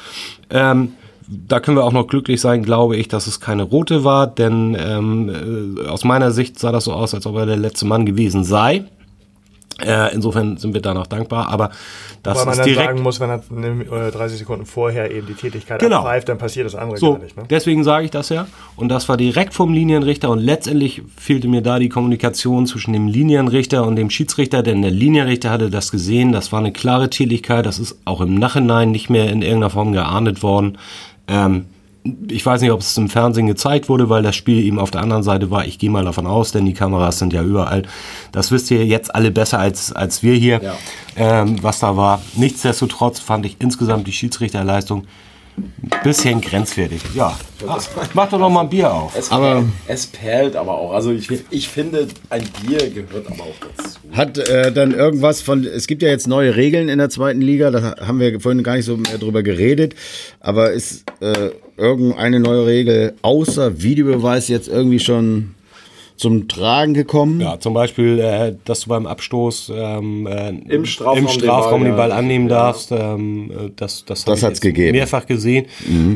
[0.49, 0.93] Ähm,
[1.27, 4.75] da können wir auch noch glücklich sein, glaube ich, dass es keine rote war, denn
[4.79, 8.05] ähm, äh, aus meiner Sicht sah das so aus, als ob er der letzte Mann
[8.05, 8.85] gewesen sei.
[9.85, 11.71] Äh, insofern sind wir da noch dankbar, aber
[12.23, 15.33] das Weil man ist dann direkt sagen muss, wenn er 30 Sekunden vorher eben die
[15.33, 15.97] Tätigkeit Genau.
[15.97, 17.37] abgreift, dann passiert das andere So, gar nicht.
[17.37, 17.43] Ne?
[17.49, 18.47] deswegen sage ich das ja.
[18.75, 23.07] Und das war direkt vom Linienrichter und letztendlich fehlte mir da die Kommunikation zwischen dem
[23.07, 27.65] Linienrichter und dem Schiedsrichter, denn der Linienrichter hatte das gesehen, das war eine klare Tätigkeit,
[27.65, 30.77] das ist auch im Nachhinein nicht mehr in irgendeiner Form geahndet worden.
[31.27, 31.65] Ähm,
[32.29, 35.01] ich weiß nicht, ob es im Fernsehen gezeigt wurde, weil das Spiel eben auf der
[35.01, 35.65] anderen Seite war.
[35.65, 37.83] Ich gehe mal davon aus, denn die Kameras sind ja überall.
[38.31, 40.73] Das wisst ihr jetzt alle besser als, als wir hier, Ja.
[41.15, 42.21] ähm, was da war.
[42.35, 45.03] Nichtsdestotrotz fand ich insgesamt die Schiedsrichterleistung
[46.03, 47.01] bisschen grenzwertig.
[47.13, 47.37] Ja,
[47.67, 47.79] ah,
[48.13, 49.15] mach doch noch mal ein Bier auf.
[49.17, 50.93] Es, Aber- perlt, es perlt aber auch.
[50.93, 53.99] Also ich, ich finde, ein Bier gehört aber auch dazu.
[54.11, 57.71] Hat äh, dann irgendwas von, es gibt ja jetzt neue Regeln in der zweiten Liga,
[57.71, 59.95] da haben wir vorhin gar nicht so mehr drüber geredet,
[60.39, 65.55] aber ist äh, irgendeine neue Regel außer Videobeweis jetzt irgendwie schon
[66.21, 67.41] zum Tragen gekommen?
[67.41, 71.81] Ja, zum Beispiel, äh, dass du beim Abstoß ähm, äh, Im Strafraum im den Strafraum
[71.81, 72.15] Ball, den Ball ja.
[72.15, 72.55] annehmen Ja.
[72.55, 72.91] darfst.
[72.91, 74.95] Ähm, äh, das das, Das hat's jetzt gegeben.
[74.97, 75.65] Mehrfach gesehen.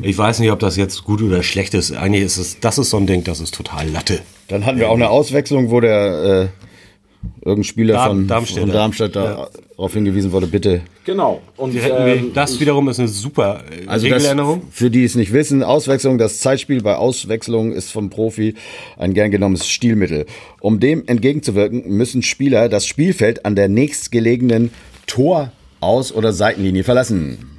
[0.03, 1.91] Ich weiß nicht, ob das jetzt gut oder schlecht ist.
[1.91, 4.19] Eigentlich ist es, das ist so ein Ding, das ist total Latte.
[4.47, 8.61] Dann hatten wir auch eine Auswechslung, wo der äh, irgendein Spieler Darm- von, Darmstädter.
[8.61, 10.81] von Darmstadt da darauf hingewiesen wurde, bitte.
[11.05, 11.41] Genau.
[11.55, 14.63] Und ähm, das wiederum ist eine super äh, Also das, Regeländerung.
[14.71, 18.55] für die es nicht wissen, Auswechslung, das Zeitspiel bei Auswechslung ist vom Profi
[18.97, 20.25] ein gern genommenes Stilmittel.
[20.61, 24.71] Um dem entgegenzuwirken, müssen Spieler das Spielfeld an der nächstgelegenen
[25.05, 27.51] Tor aus- oder Seitenlinie verlassen.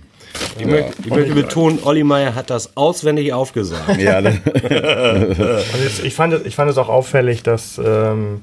[0.58, 4.00] Ich, möchte, ich möchte betonen, Olli Meier hat das auswendig aufgesagt.
[4.00, 4.40] Ja, ne?
[5.82, 8.42] Jetzt, ich, fand es, ich fand es auch auffällig, dass ähm.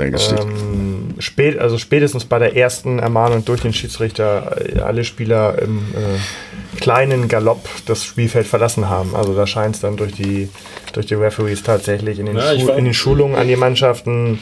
[0.00, 5.78] Ähm, spät, also spätestens bei der ersten Ermahnung durch den Schiedsrichter äh, alle Spieler im
[5.78, 9.14] äh, kleinen Galopp das Spielfeld verlassen haben.
[9.14, 10.48] Also da scheint es dann durch die,
[10.92, 14.40] durch die Referees tatsächlich in den, Ja, in den Schulungen an die Mannschaften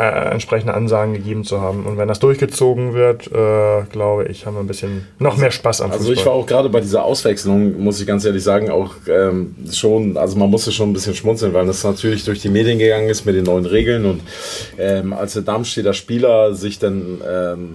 [0.00, 1.84] äh, entsprechende Ansagen gegeben zu haben.
[1.86, 5.80] Und wenn das durchgezogen wird, äh, glaube ich, haben wir ein bisschen noch mehr Spaß
[5.80, 6.14] am Also Fußball.
[6.20, 10.16] ich war auch gerade bei dieser Auswechslung, muss ich ganz ehrlich sagen, auch ähm, schon,
[10.16, 13.24] also man musste schon ein bisschen schmunzeln, weil das natürlich durch die Medien gegangen ist
[13.24, 14.20] mit den neuen Regeln und
[14.78, 17.74] ähm, als der Darmstädter Spieler sich dann ähm,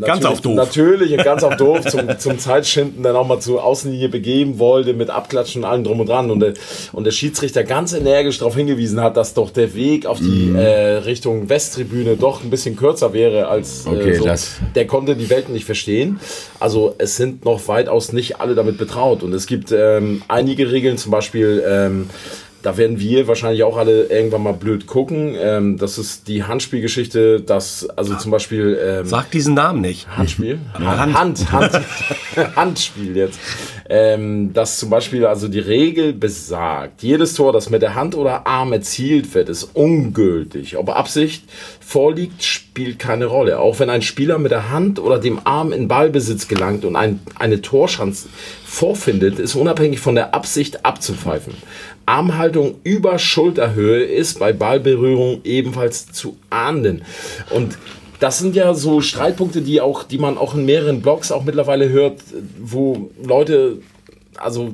[0.00, 0.54] Ganz auf doof.
[0.54, 4.94] Natürlich und ganz auf doof zum, zum Zeitschinden dann auch mal zur Außenlinie begeben wollte
[4.94, 6.54] mit Abklatschen und allem drum und dran und der,
[6.92, 10.96] und der Schiedsrichter ganz energisch darauf hingewiesen hat, dass doch der Weg auf die äh,
[10.98, 14.24] Richtung Westtribüne doch ein bisschen kürzer wäre als äh, Okay, so.
[14.24, 16.20] das- Der konnte die Welt nicht verstehen.
[16.60, 20.98] Also es sind noch weitaus nicht alle damit betraut und es gibt ähm, einige Regeln,
[20.98, 22.08] zum Beispiel ähm,
[22.62, 25.36] da werden wir wahrscheinlich auch alle irgendwann mal blöd gucken.
[25.38, 30.08] Ähm, das ist die Handspielgeschichte, dass also zum Beispiel ähm, Sag diesen Namen nicht.
[30.08, 30.58] Handspiel?
[30.74, 31.80] Hand, Hand, Hand,
[32.56, 33.38] Handspiel jetzt.
[33.88, 38.46] Ähm, dass zum Beispiel also die Regel besagt, jedes Tor, das mit der Hand oder
[38.46, 40.76] Arm erzielt wird, ist ungültig.
[40.76, 41.44] Ob Absicht
[41.80, 43.60] vorliegt, spielt keine Rolle.
[43.60, 47.20] Auch wenn ein Spieler mit der Hand oder dem Arm in Ballbesitz gelangt und ein,
[47.38, 48.28] eine Torschance
[48.66, 51.54] vorfindet, ist unabhängig von der Absicht abzupfeifen.
[52.08, 57.02] Armhaltung über Schulterhöhe ist bei Ballberührung ebenfalls zu ahnden.
[57.50, 57.76] Und
[58.18, 61.88] das sind ja so Streitpunkte, die auch, die man auch in mehreren Blogs auch mittlerweile
[61.90, 62.14] hört,
[62.60, 63.78] wo Leute,
[64.38, 64.72] also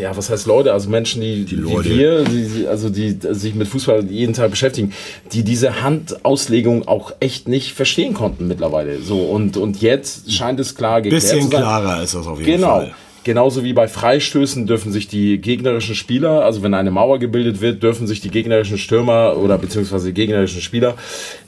[0.00, 1.88] ja, was heißt Leute, also Menschen, die, die Leute.
[1.90, 4.92] wie wir, die, die- also die sich mit Fußball jeden Tag beschäftigen,
[5.32, 9.00] die diese Handauslegung auch echt nicht verstehen konnten mittlerweile.
[9.00, 11.60] So und und jetzt scheint es klar geklärt Bisschen zu sein.
[11.60, 12.78] klarer ist das auf jeden Genau.
[12.80, 12.94] Fall.
[13.24, 17.82] Genauso wie bei Freistößen dürfen sich die gegnerischen Spieler, also wenn eine Mauer gebildet wird,
[17.82, 20.94] dürfen sich die gegnerischen Stürmer oder beziehungsweise die gegnerischen Spieler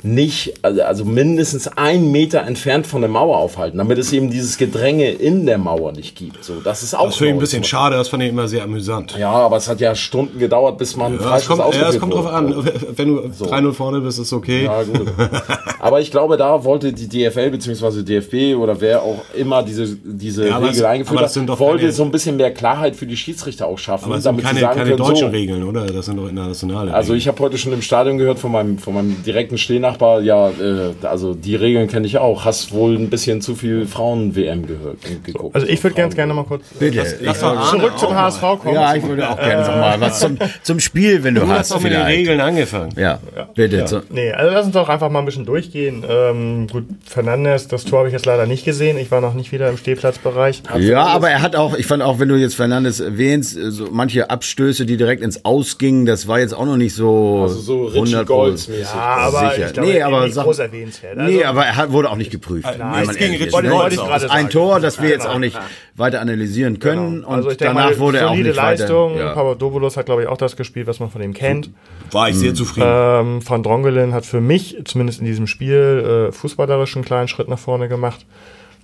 [0.03, 4.59] nicht, also, also mindestens einen Meter entfernt von der Mauer aufhalten, damit es eben dieses
[4.59, 6.45] Gedränge in der Mauer nicht gibt.
[6.45, 8.65] So, das ist auch Das finde ich ein bisschen schade, das fand ich immer sehr
[8.65, 9.17] amüsant.
[9.19, 12.15] Ja, aber es hat ja Stunden gedauert, bis man Ja, es kommt, ja, es kommt
[12.15, 12.55] drauf an.
[12.97, 14.65] Wenn du 3-0 vorne bist, ist okay.
[14.65, 15.07] Ja, gut.
[15.81, 18.03] Aber ich glaube, da wollte die DFL bzw.
[18.03, 21.60] DFB oder wer auch immer diese, diese Ja, Regel eingeführt aber das hat, sind doch
[21.61, 24.33] wollte keine- so ein bisschen mehr Klarheit für die Schiedsrichter auch schaffen, Aber es sind
[24.33, 25.87] damit keine, sie sagen keine können, deutschen so, Regeln, oder?
[25.87, 28.95] Das sind doch internationale also ich habe heute schon im Stadion gehört von meinem, von
[28.95, 32.45] meinem direkten Stehnachbar, ja, äh, also die Regeln kenne ich auch.
[32.45, 35.55] Hast wohl ein bisschen zu viel Frauen-WM gehört geguckt.
[35.55, 37.05] Also ich würde ganz gerne mal kurz Bitte.
[37.21, 38.75] Lass doch Arne zurück zum HSV kommen.
[38.75, 41.59] Ja, ich würde auch gerne noch mal was zum, zum Spiel, wenn du, Du hast
[41.59, 41.71] hast.
[41.73, 42.01] doch mit den.
[42.03, 42.93] Regeln angefangen.
[42.97, 43.19] Ja,
[43.55, 43.87] bitte.
[43.87, 44.01] So.
[44.11, 46.05] Nee, also lass uns doch einfach mal ein bisschen durchgehen.
[46.09, 48.97] Ähm, gut, Fernandes, das Tor habe ich jetzt leider nicht gesehen.
[48.99, 50.63] Ich war noch nicht wieder im Stehplatzbereich.
[50.79, 54.31] Ja, aber er hat auch, ich fand auch, wenn du jetzt Fernandes erwähnst, so manche
[54.31, 57.41] Abstöße, die direkt ins Aus gingen, das war jetzt auch noch nicht so.
[57.43, 58.85] Also so Richie Golds mäßig.
[58.95, 59.67] Ja, aber sicher.
[59.67, 61.19] ich glaube, nee, aber nicht sag, groß erwähnenswert.
[61.19, 62.65] Also, nee, aber er hat, wurde auch nicht geprüft.
[62.65, 64.31] Nein, wenn man gegen ehrlich ist, Wollte- ne?
[64.31, 64.51] ein.
[64.51, 65.59] Tor, das wir jetzt auch nicht
[65.97, 67.25] weiter analysieren können.
[67.25, 69.15] Und also ich denke danach mal, wurde er auch solide nicht Leistung.
[69.15, 69.25] weiter.
[69.25, 69.33] Ja.
[69.35, 71.71] Papadopoulos hat, glaube ich, auch das gespielt, was man von ihm kennt.
[72.11, 72.89] War ich sehr zufrieden.
[72.91, 77.49] Ähm, Van Drongelen hat für mich, zumindest in diesem Spiel, äh, fußballerisch einen kleinen Schritt
[77.49, 78.25] nach vorne gemacht.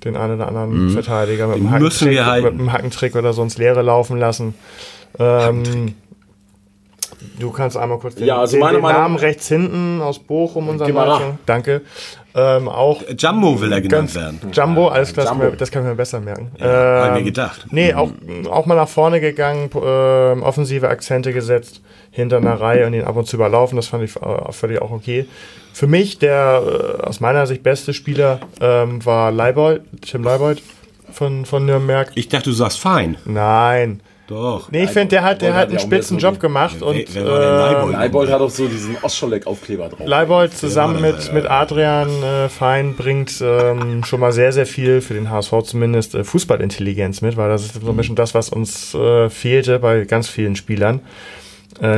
[0.05, 4.19] Den einen oder anderen Verteidiger mit wir Hackentrick, mit Hackentrick oder so ins Leere laufen
[4.19, 4.55] lassen.
[5.19, 5.95] Ähm,
[7.39, 10.19] du kannst einmal kurz den, Ja, also den, meine den Meinung- Namen rechts hinten aus
[10.19, 11.29] Bochum, unser Geh mal Meister.
[11.29, 11.35] nach.
[11.47, 11.83] Danke.
[12.35, 14.39] Ähm, auch Jumbo will er genannt werden.
[14.53, 15.43] Jumbo, alles klar, das Jumbo.
[15.45, 16.51] kann man- das kann ich mir besser merken.
[16.59, 17.67] Ja, ich mir Ähm, gedacht.
[17.71, 18.11] Nee, auch,
[18.51, 21.81] auch mal nach vorne gegangen, ähm, offensive Akzente gesetzt,
[22.11, 24.91] hinter einer Reihe und ihn ab und zu überlaufen, das fand ich äh, völlig auch
[24.91, 25.27] okay.
[25.73, 26.63] Für mich der
[27.01, 30.63] äh, aus meiner Sicht beste Spieler ähm, war Leibold, Tim Leibold
[31.13, 32.11] von, von Nürnberg.
[32.17, 33.17] Ich dachte, du sagst fein.
[33.25, 34.01] Nein.
[34.27, 34.71] Doch.
[34.73, 36.87] Nee, ich finde, der hat, der Leibold hat hat einen ja spitzen Job gemacht Wer-
[36.89, 37.95] und wer denn Leibold?
[37.95, 40.01] äh, Leibold hat auch so diesen Ostscholek-Aufkleber drauf.
[40.07, 45.15] Leibold zusammen mit, mit Adrian äh, Fein bringt ähm, schon mal sehr, sehr viel für
[45.15, 48.95] den HSV zumindest äh, Fußballintelligenz mit, weil das ist so ein bisschen das, was uns
[48.95, 51.03] äh, fehlte bei ganz vielen Spielern, äh,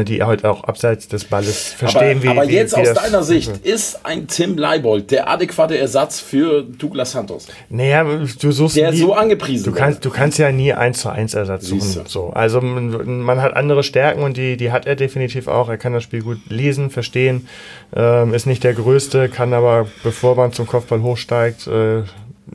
[0.05, 3.23] die halt auch abseits des Balles verstehen, aber, wie aber wie, jetzt wie aus deiner
[3.23, 7.47] Sicht, ist ein Tim Leibold der adäquate Ersatz für Douglas Santos?
[7.69, 11.11] Naja, du suchst Der nie, so angepriesen Du kannst, du kannst ja nie eins zu
[11.11, 12.05] eins Ersatz suchen.
[12.07, 12.31] So.
[12.31, 15.69] Also man, man hat andere Stärken und die, die hat er definitiv auch.
[15.69, 17.49] Er kann das Spiel gut lesen, verstehen,
[17.95, 22.03] ähm, ist nicht der Größte, kann aber, bevor man zum Kopfball hochsteigt, äh,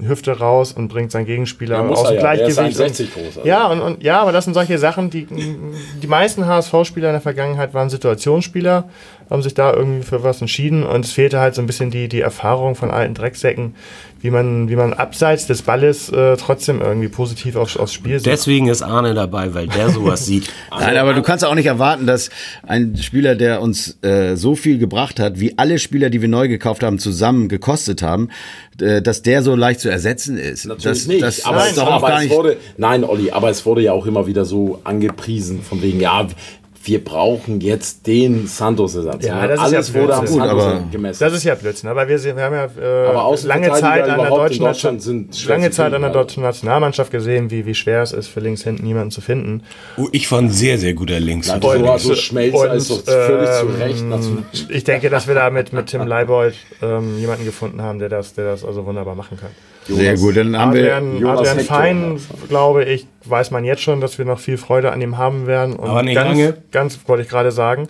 [0.02, 2.32] Hüfte raus und bringt seinen Gegenspieler Ja, aus dem ja.
[2.34, 2.80] Ist Gleichgewicht.
[2.80, 3.48] 1,60 groß, also.
[3.48, 7.22] Ja, und, und ja, aber das sind solche Sachen, die die meisten HSV-Spieler in der
[7.22, 8.90] Vergangenheit waren Situationsspieler,
[9.34, 12.08] haben sich da irgendwie für was entschieden und es fehlte halt so ein bisschen die,
[12.08, 13.74] die Erfahrung von alten Drecksäcken,
[14.22, 18.28] wie man, wie man abseits des Balles äh, trotzdem irgendwie positiv aufs, aufs Spiel setzt.
[18.28, 20.50] Deswegen ist Arne dabei, weil der sowas sieht.
[20.70, 22.30] Nein, aber du kannst auch nicht erwarten, dass
[22.68, 26.48] ein Spieler, der uns äh, so viel gebracht hat, wie alle Spieler, die wir neu
[26.48, 28.30] gekauft haben, zusammen gekostet haben,
[28.80, 30.68] äh, dass der so leicht zu ersetzen ist.
[30.68, 31.24] Natürlich das, nicht.
[31.24, 32.36] Das, aber das es, ist doch auch aber gar es nicht.
[32.36, 36.28] wurde, nein, Olli, aber es wurde ja auch immer wieder so angepriesen, von wegen, ja,
[36.86, 39.26] wir brauchen jetzt den Santos-Ersatz.
[39.26, 40.40] Ja, das ist ja Alles wurde am Blödsinn.
[40.40, 41.24] Santos aber- gemessen.
[41.24, 44.30] Das ist ja Blödsinn, aber wir, wir haben ja äh, Aber lange Zeit an der
[44.30, 48.12] deutschen, Deutschland sind schwer lange Zeit an der deutschen Nationalmannschaft gesehen, wie, wie schwer es
[48.12, 49.64] ist, für links hinten jemanden zu finden.
[49.98, 51.48] Oh, ich war ein sehr, sehr guter Links.
[51.48, 54.04] Na, und so, also Schmelzer ist doch völlig zu ähm, Recht.
[54.04, 58.10] national- Ich denke, dass wir da mit, mit Tim Leibold ähm, jemanden gefunden haben, der
[58.10, 59.50] das, der das also wunderbar machen kann.
[59.88, 60.96] Sehr gut, dann haben wir.
[60.96, 61.76] Adrian, Jonas Adrian Hector.
[61.78, 62.20] Fein,
[62.50, 65.76] glaube ich, weiß man jetzt schon, dass wir noch viel Freude an ihm haben werden.
[65.76, 66.58] Und Aber nicht ganz, lange.
[66.72, 67.88] Ganz, wollte ich gerade sagen,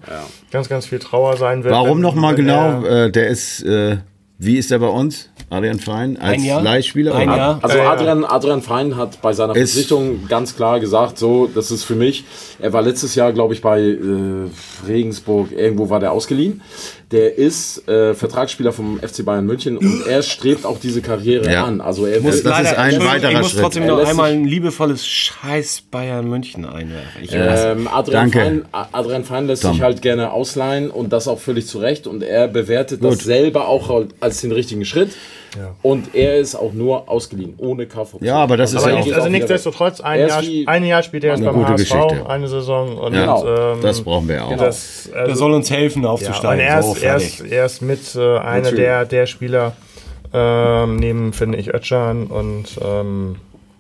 [0.51, 1.73] ganz, ganz viel Trauer sein wird.
[1.73, 2.83] Warum nochmal genau?
[2.83, 3.97] er- Äh, der ist, äh,
[4.39, 5.29] wie ist der bei uns?
[5.49, 6.61] Adrian Fein als Ein Jahr.
[6.63, 7.13] Leihspieler?
[7.13, 7.29] Ein?
[7.29, 7.59] Jahr.
[7.61, 7.91] Also Ja, ja.
[7.91, 11.93] Adrian, Adrian Fein hat bei seiner Ist- Verpflichtung ganz klar gesagt, so, das ist für
[11.95, 12.25] mich.
[12.59, 13.97] Er war letztes Jahr, glaube ich, bei äh,
[14.87, 16.61] Regensburg, irgendwo war der ausgeliehen.
[17.13, 21.63] Der ist äh, Vertragsspieler vom FC Bayern München und er strebt auch diese Karriere Ja.
[21.63, 21.79] an.
[21.79, 23.61] Also er Das- das ist ein weiterer Ich muss Schritt.
[23.61, 27.29] trotzdem noch einmal ein liebevolles Scheiß Bayern München einwerfen.
[27.31, 28.39] Ähm, Adrian, Danke.
[28.39, 29.73] Fein, Adrian Fein lässt Tom.
[29.73, 32.07] sich halt gerne ausleihen und das auch völlig zu Recht.
[32.07, 35.11] Und er bewertet das selber auch als den richtigen Schritt.
[35.81, 38.27] Und er ist auch nur ausgeliehen, ohne Kaufoption.
[38.27, 41.03] Ja, aber das ist Also Aber ja auch- also nichtsdestotrotz, ein Er Jahr, ein Jahr
[41.03, 42.29] spielt er Eine beim gute HSV, Geschichte.
[42.29, 42.97] eine Saison.
[42.97, 43.45] Und, Genau.
[43.73, 44.57] ähm, Das brauchen wir auch.
[44.57, 46.59] das, also, Der soll uns helfen, ja, und aufzusteigen.
[46.65, 49.73] er so, ist, er, ist, er ist mit äh, einer der, der Spieler,
[50.33, 53.35] ähm, neben, finde ich, Özcan und ähm,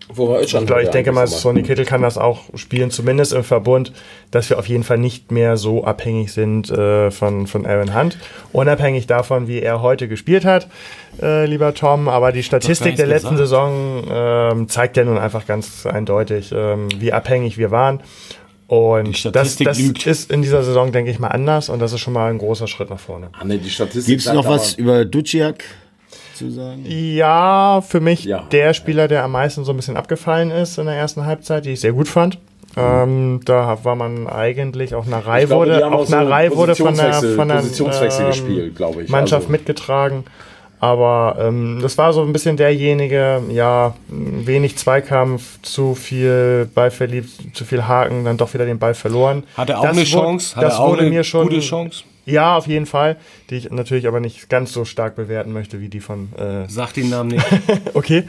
[0.09, 3.33] Wo war Özcan ich, glaub, ich denke mal, Sonny Kittel kann das auch spielen, zumindest
[3.33, 3.93] im Verbund,
[4.31, 8.17] dass wir auf jeden Fall nicht mehr so abhängig sind äh, von, von Aaron Hunt.
[8.51, 10.67] Unabhängig davon, wie er heute gespielt hat,
[11.21, 12.09] äh, lieber Tom.
[12.09, 13.49] Aber die Statistik der letzten gesagt.
[13.49, 18.01] Saison ähm, zeigt ja nun einfach ganz eindeutig, ähm, wie abhängig wir waren.
[18.67, 20.07] Und Die das, Statistik das lügt.
[20.07, 22.67] ist in dieser Saison, denke ich mal, anders und das ist schon mal ein großer
[22.67, 23.29] Schritt nach vorne.
[23.33, 25.63] Ah, Gibt es noch was über Duciak
[26.33, 26.83] zu sagen?
[26.87, 28.43] Ja, für mich Ja.
[28.51, 31.71] der Spieler, der am meisten so ein bisschen abgefallen ist in der ersten Halbzeit, die
[31.71, 32.37] ich sehr gut fand.
[32.75, 36.55] Ähm, da war man eigentlich auch eine Reihe glaube, wurde, auch auch so eine Reihe
[36.55, 39.09] wurde von der, von der Positionswechsel ähm, gespielt, glaube ich.
[39.09, 40.23] Mannschaft Also- mitgetragen.
[40.79, 47.29] Aber ähm, das war so ein bisschen derjenige, ja, wenig Zweikampf, zu viel Ball verliebt,
[47.55, 49.43] zu viel Haken, dann doch wieder den Ball verloren.
[49.55, 50.55] Hat er auch Das eine wurde- Chance?
[50.57, 52.03] Hat das er auch wurde eine mir schon gute Chance?
[52.25, 53.17] Ja, auf jeden Fall,
[53.49, 56.29] die ich natürlich aber nicht ganz so stark bewerten möchte wie die von.
[56.37, 57.45] Äh, Sag den Namen nicht.
[57.93, 58.23] okay.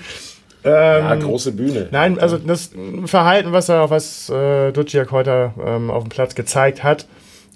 [0.65, 1.89] Ja, große Bühne.
[1.91, 2.71] Nein, also das
[3.05, 7.07] Verhalten, was er, was äh, Duciak heute ähm, auf dem Platz gezeigt hat,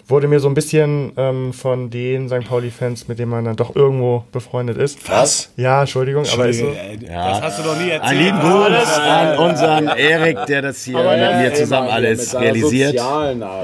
[0.08, 2.48] wurde mir so ein bisschen ähm, von den St.
[2.48, 5.08] Pauli-Fans, mit denen man dann doch irgendwo befreundet ist.
[5.08, 5.52] Was?
[5.56, 6.74] Ja, Entschuldigung, aber ist so.
[7.06, 8.02] Das hast du doch nie erzählt.
[8.02, 12.96] Ein lieben Gruß an unseren Erik, der das hier Aber mit mir zusammen alles realisiert.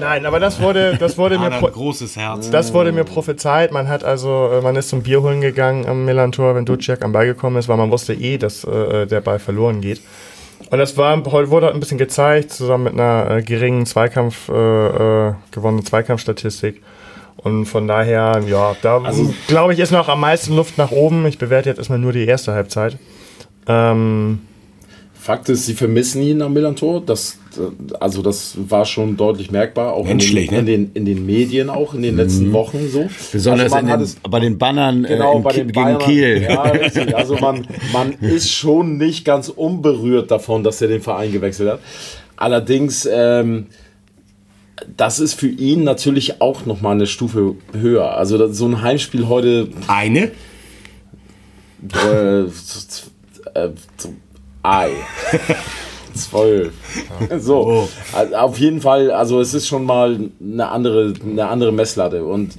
[0.00, 1.50] Nein, aber das wurde, das wurde mir.
[1.64, 2.50] Großes Herz.
[2.50, 3.72] Das wurde mir prophezeit.
[3.72, 7.12] Man hat also, äh, man ist zum Bier holen gegangen am Millantor, wenn Duciak am
[7.12, 10.00] Ball gekommen ist, weil man wusste eh, dass äh, der Ball verloren geht.
[10.70, 14.52] Und das war, heute wurde ein bisschen gezeigt, zusammen mit einer äh, geringen Zweikampf, äh,
[15.28, 16.82] äh, gewonnenen Zweikampfstatistik.
[17.36, 19.02] Und von daher, ja, da
[19.48, 21.26] glaube ich, ist noch am meisten Luft nach oben.
[21.26, 22.96] Ich bewerte jetzt erstmal nur die erste Halbzeit.
[23.66, 24.40] Ähm,
[25.24, 27.00] Fakt ist, sie vermissen ihn am Millantor.
[27.00, 30.70] Das, äh, also das war schon deutlich merkbar, auch in Menschlich, den, in, ne?
[30.70, 33.08] den, in den Medien, auch in den letzten Wochen so.
[33.32, 35.98] Besonders also in den, es bei den Bannern äh, genau in bei den gegen Bayern.
[36.00, 36.42] Kiel.
[36.42, 36.60] Ja.
[37.14, 41.80] Also man, man ist schon nicht ganz unberührt davon, dass er den Verein gewechselt hat.
[42.36, 43.68] Allerdings, ähm,
[44.94, 48.14] das ist für ihn natürlich auch noch mal eine Stufe höher.
[48.18, 50.32] Also so ein Heimspiel heute Eine?
[51.94, 52.40] äh,
[53.54, 53.70] äh,
[54.64, 54.92] Ei.
[56.14, 56.72] Zwölf.
[57.38, 62.24] So, also auf jeden Fall, also es ist schon mal eine andere, eine andere Messlatte.
[62.24, 62.54] Und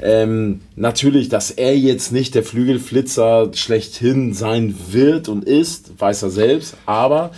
[0.00, 6.30] ähm, natürlich, dass er jetzt nicht der Flügelflitzer schlechthin sein wird und ist, weiß er
[6.30, 7.32] selbst, aber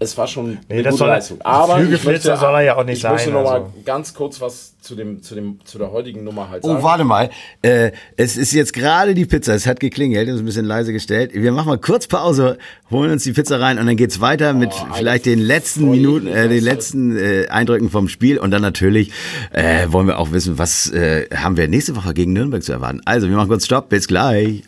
[0.00, 1.40] es war schon Nee, eine das gute soll er- Leistung.
[1.42, 3.72] Aber ich Flügelflitzer möchte- soll er ja auch nicht ich möchte sein, noch mal also.
[3.84, 6.82] ganz kurz was zu, dem, zu, dem, zu der heutigen Nummer halt Oh, sagen.
[6.82, 7.30] warte mal.
[7.62, 9.54] Äh, es ist jetzt gerade die Pizza.
[9.54, 11.32] Es hat geklingelt, ist ein bisschen leise gestellt.
[11.34, 12.58] Wir machen mal kurz Pause,
[12.90, 16.48] holen uns die Pizza rein und dann geht's weiter mit vielleicht den letzten Minuten, äh,
[16.48, 18.38] den letzten äh, Eindrücken vom Spiel.
[18.38, 19.10] Und dann natürlich
[19.50, 23.00] äh, wollen wir auch wissen, was äh, haben wir nächste Woche gegen Nürnberg zu erwarten.
[23.04, 23.88] Also, wir machen kurz Stopp.
[23.88, 24.62] Bis gleich.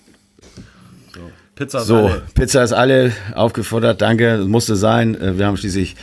[1.61, 5.15] Pizza So, Pizza ist alle aufgefordert, danke, musste sein.
[5.21, 5.95] Äh, Wir haben schließlich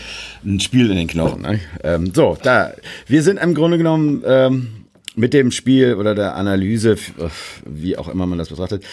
[0.45, 1.41] ein Spiel in den Knochen.
[1.41, 1.60] Ne?
[1.84, 2.74] Ähm, so, da,
[3.08, 4.68] wir sind im Grunde genommen ähm,
[5.16, 7.30] mit dem Spiel oder der Analyse, äh,
[7.66, 8.84] wie auch immer man das betrachtet,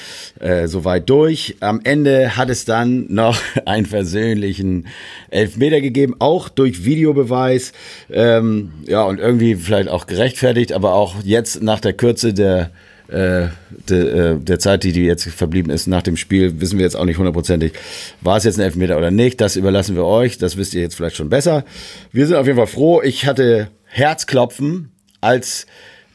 [0.41, 1.57] äh, soweit durch.
[1.61, 4.87] Am Ende hat es dann noch einen versöhnlichen
[5.29, 7.73] Elfmeter gegeben, auch durch Videobeweis.
[8.11, 12.71] Ähm, ja, und irgendwie vielleicht auch gerechtfertigt, aber auch jetzt nach der Kürze der
[13.15, 13.49] äh,
[13.89, 16.97] de, äh, der Zeit, die, die jetzt verblieben ist nach dem Spiel, wissen wir jetzt
[16.97, 17.73] auch nicht hundertprozentig,
[18.21, 19.41] war es jetzt ein Elfmeter oder nicht.
[19.41, 20.39] Das überlassen wir euch.
[20.39, 21.65] Das wisst ihr jetzt vielleicht schon besser.
[22.13, 23.01] Wir sind auf jeden Fall froh.
[23.03, 24.91] Ich hatte Herzklopfen,
[25.21, 25.67] als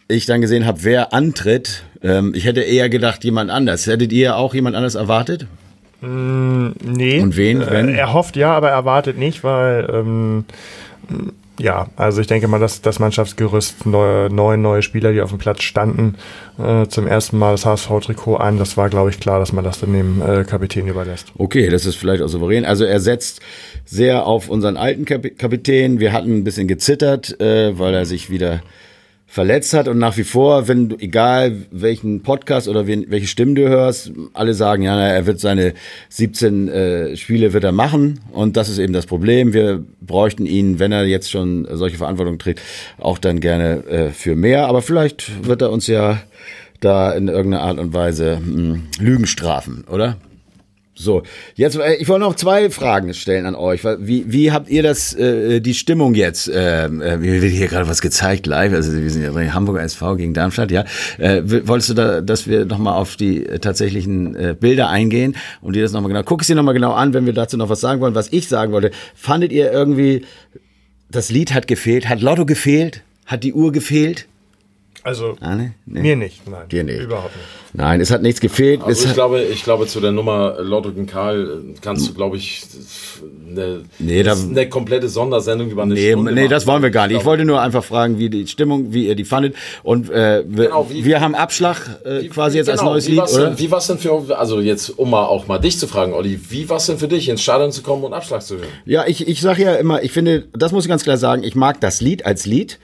[0.08, 1.84] ich dann gesehen habe, wer antritt.
[2.04, 3.88] Ähm, ich hätte eher gedacht, jemand anders.
[3.88, 5.48] Hättet ihr auch jemand anders erwartet?
[6.02, 7.20] Nee.
[7.20, 7.90] Und wen, Äh, wenn?
[7.90, 10.46] Er hofft ja, aber erwartet nicht, weil ähm,
[11.60, 15.40] ja, also ich denke mal, dass das Mannschaftsgerüst neue, neun neue Spieler, die auf dem
[15.40, 16.16] Platz standen,
[16.58, 18.58] äh, zum ersten Mal das HSV-Trikot an.
[18.58, 21.34] Das war, glaube ich, klar, dass man das dann dem äh, Kapitän überlässt.
[21.38, 22.66] Okay, das ist vielleicht auch souverän.
[22.66, 23.42] Also er setzt
[23.86, 26.00] sehr auf unseren alten Kap Kapitän.
[26.00, 28.62] Wir hatten ein bisschen gezittert, äh, weil er sich wieder
[29.30, 33.54] verletzt hat und nach wie vor, wenn du, egal welchen Podcast oder wen, welche Stimmen
[33.54, 35.76] du hörst, alle sagen, ja, er wird seine
[36.10, 39.54] 17 äh, Spiele wird er machen und das ist eben das Problem.
[39.54, 42.62] Wir bräuchten ihn, wenn er jetzt schon solche Verantwortung trägt,
[42.98, 44.66] auch dann gerne äh, für mehr.
[44.66, 46.20] Aber vielleicht wird er uns ja
[46.80, 50.18] da in irgendeiner Art und Weise mh, Lügen strafen, oder?
[51.02, 51.24] So,
[51.56, 53.86] jetzt, äh, ich wollte noch zwei Fragen stellen an euch.
[54.00, 56.52] Wie, wie habt ihr das, äh, die Stimmung jetzt?
[56.54, 58.74] Ähm, äh, mir wird hier gerade was gezeigt live.
[58.74, 60.84] Also wir sind ja bei Hamburger SV gegen Darmstadt, ja.
[61.18, 65.78] Äh, wolltest du da, dass wir nochmal auf die äh, tatsächlichen äh, Bilder eingehen und
[65.78, 67.80] dir das nochmal genau, guck es dir nochmal genau an, wenn wir dazu noch was
[67.80, 68.14] sagen wollen.
[68.14, 70.26] Was ich sagen wollte, fandet ihr irgendwie,
[71.10, 74.28] das Lied hat gefehlt, hat Lotto gefehlt, hat die Uhr gefehlt?
[75.04, 75.74] Also Ah, ne?
[75.86, 76.02] Nee.
[76.02, 76.68] mir nicht, nein.
[76.70, 77.00] Dir nicht.
[77.02, 77.46] Überhaupt nicht.
[77.74, 78.82] Nein, es hat nichts gefehlt.
[78.82, 82.14] es Also ich glaube, ich glaube, zu der Nummer Lotto gegen Karl äh, kannst du,
[82.14, 82.64] glaube ich,
[83.50, 86.50] eine, Nee, da- eine komplette Sondersendung über eine Nee, Stunde nee, machen.
[86.52, 87.18] das wollen wir gar nicht.
[87.20, 89.56] Ich wollte nur einfach fragen, wie die Stimmung, wie ihr die fandet.
[89.84, 93.12] Und äh, wir, Genau, wie- wir haben Abschlag äh, quasi jetzt als genau, neues wie
[93.12, 93.50] Lied, oder?
[93.52, 96.14] Denn, wie war es denn für, also jetzt, um mal auch mal dich zu fragen,
[96.14, 98.68] Olli, wie war es denn für dich, ins Stadion zu kommen und Abschlag zu hören?
[98.86, 101.56] Ja, ich, ich sage ja immer, ich finde, das muss ich ganz klar sagen, ich
[101.56, 102.80] mag das Lied als Lied.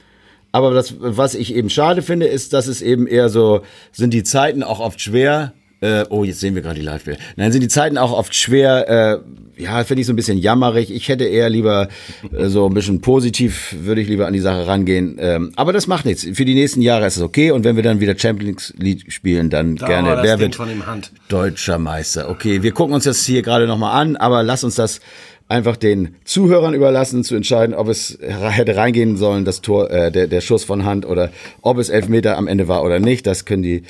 [0.56, 4.24] Aber das, was ich eben schade finde, ist, dass es eben eher so, sind die
[4.24, 5.52] Zeiten auch oft schwer.
[5.82, 7.20] Äh, oh, jetzt sehen wir gerade die Live-Bilder.
[7.36, 9.22] Nein, sind die Zeiten auch oft schwer.
[9.58, 10.94] Äh, ja, finde ich so ein bisschen jammerig.
[10.94, 11.90] Ich hätte eher lieber
[12.32, 15.18] äh, so ein bisschen positiv, würde ich lieber an die Sache rangehen.
[15.20, 16.26] Ähm, aber das macht nichts.
[16.32, 17.52] Für die nächsten Jahre ist es okay.
[17.52, 20.20] Und wenn wir dann wieder Champions League spielen, dann Da gerne.
[20.22, 21.12] Wer wird von dem Hand.
[21.28, 22.30] deutscher Meister?
[22.30, 25.02] Okay, wir gucken uns das hier gerade nochmal an, aber lass uns das
[25.48, 30.28] einfach den Zuhörern überlassen, zu entscheiden, ob es hätte reingehen sollen, das Tor, äh, der,
[30.28, 31.32] der Schuss von Hand oder
[31.62, 33.28] ob es Elfmeter am Ende war oder nicht.
[33.28, 33.84] Das können die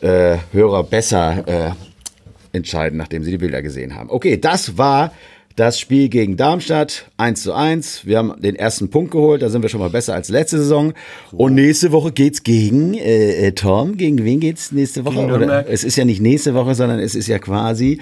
[0.00, 4.10] äh, Hörer besser äh, entscheiden, nachdem sie die Bilder gesehen haben.
[4.10, 5.12] Okay, das war
[5.56, 8.06] das Spiel gegen Darmstadt 1 zu 1.
[8.06, 10.92] Wir haben den ersten Punkt geholt, da sind wir schon mal besser als letzte Saison.
[11.32, 13.96] Und nächste Woche geht's gegen äh, äh, Tom.
[13.96, 15.18] Gegen wen geht's nächste Woche?
[15.18, 18.00] Oder, es ist ja nicht nächste Woche, sondern es ist ja quasi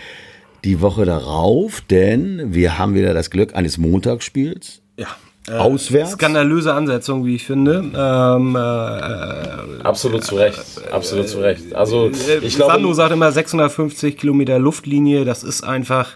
[0.64, 4.80] die Woche darauf, denn wir haben wieder das Glück eines Montagsspiels.
[4.96, 5.08] Ja.
[5.52, 6.12] Auswärts?
[6.12, 7.84] Skandalöse Ansetzung, wie ich finde.
[7.94, 10.58] Ähm, äh, Absolut zu Recht.
[10.90, 11.74] Absolut zu Recht.
[11.74, 15.26] Also, ich Sandro glaube, sagt immer 650 Kilometer Luftlinie.
[15.26, 16.12] Das ist einfach,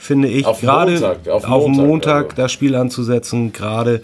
[0.00, 2.36] finde ich, Auf gerade Montag, auf auf Montag, Montag also.
[2.36, 4.02] das Spiel anzusetzen, gerade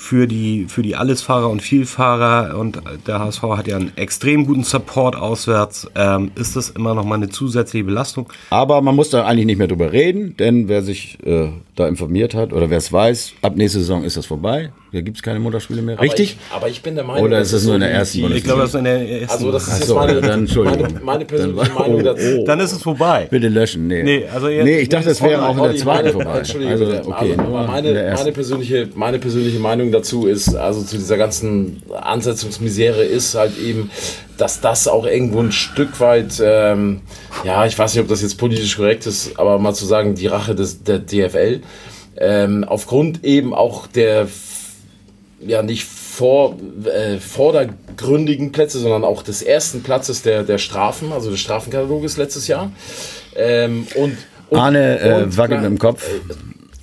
[0.00, 4.64] für die, für die Allesfahrer und Vielfahrer und der HSV hat ja einen extrem guten
[4.64, 8.32] Support auswärts, ähm, ist das immer noch mal eine zusätzliche Belastung.
[8.48, 12.34] Aber man muss da eigentlich nicht mehr drüber reden, denn wer sich äh, da informiert
[12.34, 14.72] hat oder wer es weiß, ab nächste Saison ist das vorbei.
[14.92, 15.94] Da gibt es keine Montagsspiele mehr.
[15.94, 16.36] aber Richtig?
[16.48, 18.22] Ich, aber ich bin der Meinung, Oder dass ist das es nur in der ersten
[18.22, 18.38] Bundesliga?
[18.38, 19.30] Ich glaube, das ist in der ersten.
[19.36, 20.82] Also, das ist so, meine, dann Entschuldigung.
[20.82, 22.26] meine, meine persönliche Dann Meinung oh, dazu.
[22.38, 22.44] oh.
[22.44, 23.28] dann ist es vorbei.
[23.30, 23.86] Bitte löschen.
[23.86, 26.38] Nee, Nee, also jetzt- nee ich dachte, es wäre auch in der zweiten meine, vorbei.
[26.38, 31.16] Entschuldige Also, okay, also, meine, meine, persönliche, meine persönliche Meinung dazu ist, also zu dieser
[31.16, 33.90] ganzen Ansetzungsmisere ist halt eben,
[34.38, 37.00] dass das auch irgendwo ein Stück weit, ähm,
[37.44, 40.26] ja, ich weiß nicht, ob das jetzt politisch korrekt ist, aber mal zu sagen, die
[40.26, 41.60] Rache des, der DFL,
[42.16, 44.26] ähm, aufgrund eben auch der
[45.40, 51.30] ja nicht vor, äh, vordergründigen Plätze, sondern auch des ersten Platzes der, der Strafen, also
[51.30, 52.72] des Strafenkataloges letztes Jahr.
[53.36, 54.16] Ähm, und,
[54.50, 56.08] und, Arne äh, und wackelt mit dem Kopf.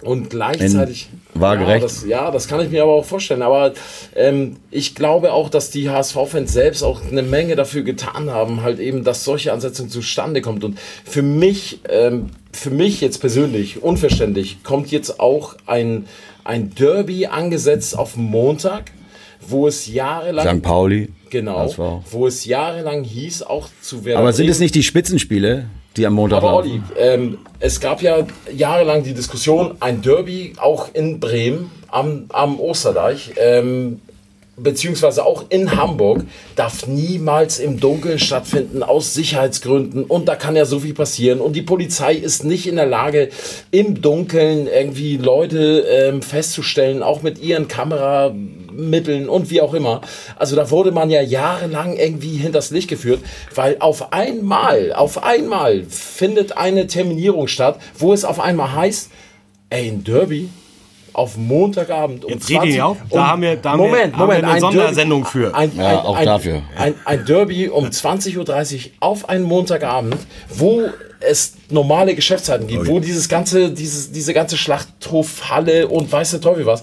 [0.02, 1.10] und gleichzeitig.
[1.40, 1.82] Waagerecht.
[1.82, 3.42] Ja das, ja, das kann ich mir aber auch vorstellen.
[3.42, 3.74] Aber
[4.16, 8.80] ähm, ich glaube auch, dass die HSV-Fans selbst auch eine Menge dafür getan haben, halt
[8.80, 10.64] eben, dass solche Ansetzung zustande kommt.
[10.64, 16.08] Und für mich, ähm, für mich jetzt persönlich, unverständlich, kommt jetzt auch ein,
[16.48, 18.92] ein Derby angesetzt auf Montag,
[19.42, 20.58] wo es jahrelang.
[20.58, 20.64] St.
[20.64, 21.10] Pauli.
[21.30, 24.20] Genau, wo es jahrelang hieß, auch zu werden.
[24.20, 25.66] Aber sind es nicht die Spitzenspiele,
[25.98, 26.56] die am Montag Aber?
[26.56, 28.26] Olli, ähm, es gab ja
[28.56, 34.00] jahrelang die Diskussion, ein Derby auch in Bremen am, am Osterdeich, ähm,
[34.58, 36.24] beziehungsweise auch in Hamburg,
[36.56, 40.04] darf niemals im Dunkeln stattfinden aus Sicherheitsgründen.
[40.04, 41.40] Und da kann ja so viel passieren.
[41.40, 43.30] Und die Polizei ist nicht in der Lage,
[43.70, 50.02] im Dunkeln irgendwie Leute ähm, festzustellen, auch mit ihren Kameramitteln und wie auch immer.
[50.38, 53.22] Also da wurde man ja jahrelang irgendwie hinters Licht geführt,
[53.54, 59.12] weil auf einmal, auf einmal findet eine Terminierung statt, wo es auf einmal heißt,
[59.70, 60.50] ey, ein Derby
[61.18, 62.98] auf Montagabend um Jetzt red ihn auf.
[63.10, 65.32] Da um- haben wir- da haben wir- Moment, haben wir Moment, eine ein Sondersendung Derby,
[65.50, 65.56] für.
[65.56, 66.62] Ein, Ja, ein, auch ein, dafür.
[66.78, 70.16] Ein, ein Derby um 20.30 Uhr auf einen Montagabend,
[70.50, 70.84] wo
[71.20, 76.66] es normale Geschäftszeiten gibt, wo dieses ganze, dieses, diese ganze Schlachthofhalle und weiß der Teufel
[76.68, 76.82] was.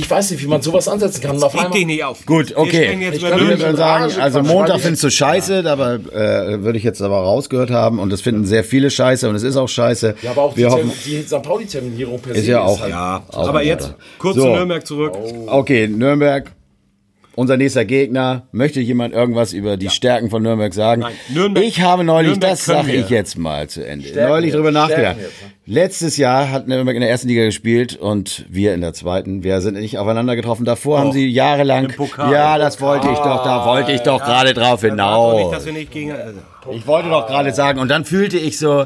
[0.00, 1.42] Ich weiß nicht, wie man sowas ansetzen kann.
[1.42, 2.24] Auf einmal, dich nicht auf.
[2.26, 2.96] Gut, okay.
[3.12, 3.76] Ich über kann Ich würde Nürnberg.
[3.76, 8.10] sagen, also Montag findest du scheiße, dabei äh, würde ich jetzt aber rausgehört haben und
[8.10, 10.14] das finden sehr viele scheiße und es ist auch scheiße.
[10.22, 11.42] ja, aber auch die, Wir Term- hoffen, die St.
[11.42, 12.80] Pauli-Terminierung per ist se ja auch.
[12.80, 14.42] halt Ja, auch aber jetzt kurz So.
[14.42, 15.12] zu Nürnberg zurück.
[15.46, 16.50] Okay, Nürnberg.
[17.40, 18.42] Unser nächster Gegner.
[18.52, 21.00] Möchte jemand irgendwas über die Stärken von Nürnberg sagen?
[21.00, 24.52] Nein, Nürnberg- ich habe neulich, Nürnberg das sage ich jetzt mal zu Ende, Stärken neulich
[24.52, 25.16] drüber nachgedacht.
[25.64, 29.42] Letztes Jahr hat Nürnberg in der ersten Liga gespielt und wir in der zweiten.
[29.42, 30.66] Wir sind nicht aufeinander getroffen.
[30.66, 31.88] Davor haben sie jahrelang.
[32.30, 35.64] Ja, das wollte ich doch, da wollte ich doch gerade drauf hinaus.
[35.64, 36.12] nicht, nicht gegen.
[36.12, 36.40] Also,
[36.72, 38.84] Ich wollte doch gerade sagen, und dann fühlte ich so,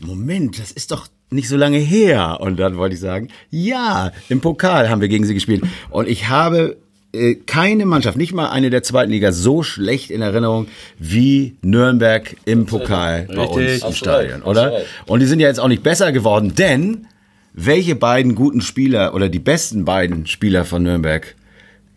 [0.00, 2.38] Moment, das ist doch nicht so lange her.
[2.40, 5.62] Und dann wollte ich sagen, ja, im Pokal haben wir gegen sie gespielt.
[5.90, 6.78] Und ich habe
[7.12, 10.66] äh, keine Mannschaft, nicht mal eine der zweiten Liga, so schlecht in Erinnerung
[10.98, 13.84] wie Nürnberg im Pokal bei uns Richtig.
[13.84, 14.80] im Stadion, oder?
[15.06, 17.06] Und die sind ja jetzt auch nicht besser geworden, denn
[17.52, 21.34] welche beiden guten Spieler oder die besten beiden Spieler von Nürnberg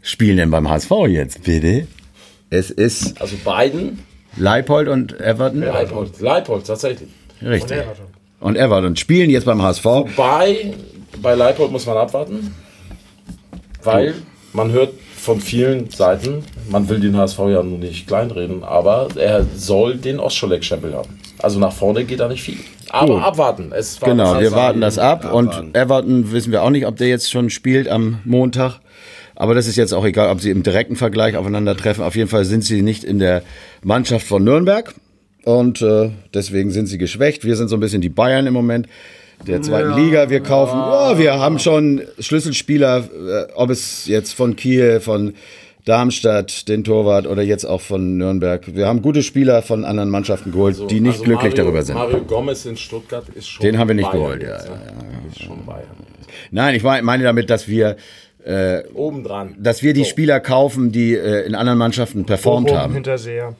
[0.01, 1.88] spielen denn beim HSV jetzt, bitte?
[2.49, 3.99] Es ist Also beiden,
[4.38, 5.61] Leipold und Everton.
[5.61, 7.09] Leipold, Leipold tatsächlich.
[7.41, 7.82] Richtig.
[8.39, 9.86] Und Everton spielen jetzt beim HSV.
[10.16, 10.74] Bei,
[11.22, 12.53] bei Leipold muss man abwarten,
[13.84, 14.13] weil
[14.53, 14.93] man hört
[15.26, 20.20] von vielen Seiten, man will den HSV ja nun nicht kleinreden, aber er soll den
[20.20, 21.20] Ostscholek-Stempel haben.
[21.40, 22.60] Also nach vorne geht da nicht viel.
[22.90, 23.24] Aber Gut.
[23.24, 23.72] abwarten.
[23.76, 25.34] Es Genau, wir warten das ab.
[25.34, 28.80] Und Everton wissen wir auch nicht, ob der jetzt schon spielt am Montag.
[29.36, 32.04] Aber das ist jetzt auch egal, ob sie im direkten Vergleich aufeinandertreffen.
[32.04, 33.42] Auf jeden Fall sind sie nicht in der
[33.84, 34.94] Mannschaft von Nürnberg.
[35.44, 37.44] Und äh, deswegen sind sie geschwächt.
[37.44, 38.88] Wir sind so ein bisschen die Bayern im Moment
[39.48, 40.30] der zweiten Liga.
[40.30, 45.34] Wir kaufen, oh, wir haben schon Schlüsselspieler, äh, ob es jetzt von Kiel, von
[45.86, 48.76] Darmstadt, den Torwart oder jetzt auch von Nürnberg.
[48.76, 51.96] Wir haben gute Spieler von anderen Mannschaften geholt, die nicht also glücklich Mario, darüber sind.
[51.96, 54.70] Mario Gomez in Stuttgart ist schon Den haben wir nicht Bayern geholt, ja, jetzt?
[55.32, 55.84] Ist schon Bayern.
[56.50, 57.98] Nein, ich mein- meine damit, dass wir,
[58.96, 59.56] Obendran.
[59.60, 62.94] dass wir die Spieler kaufen, die äh, in anderen Mannschaften performt Bochum, haben.
[62.94, 63.56] Hinterseher.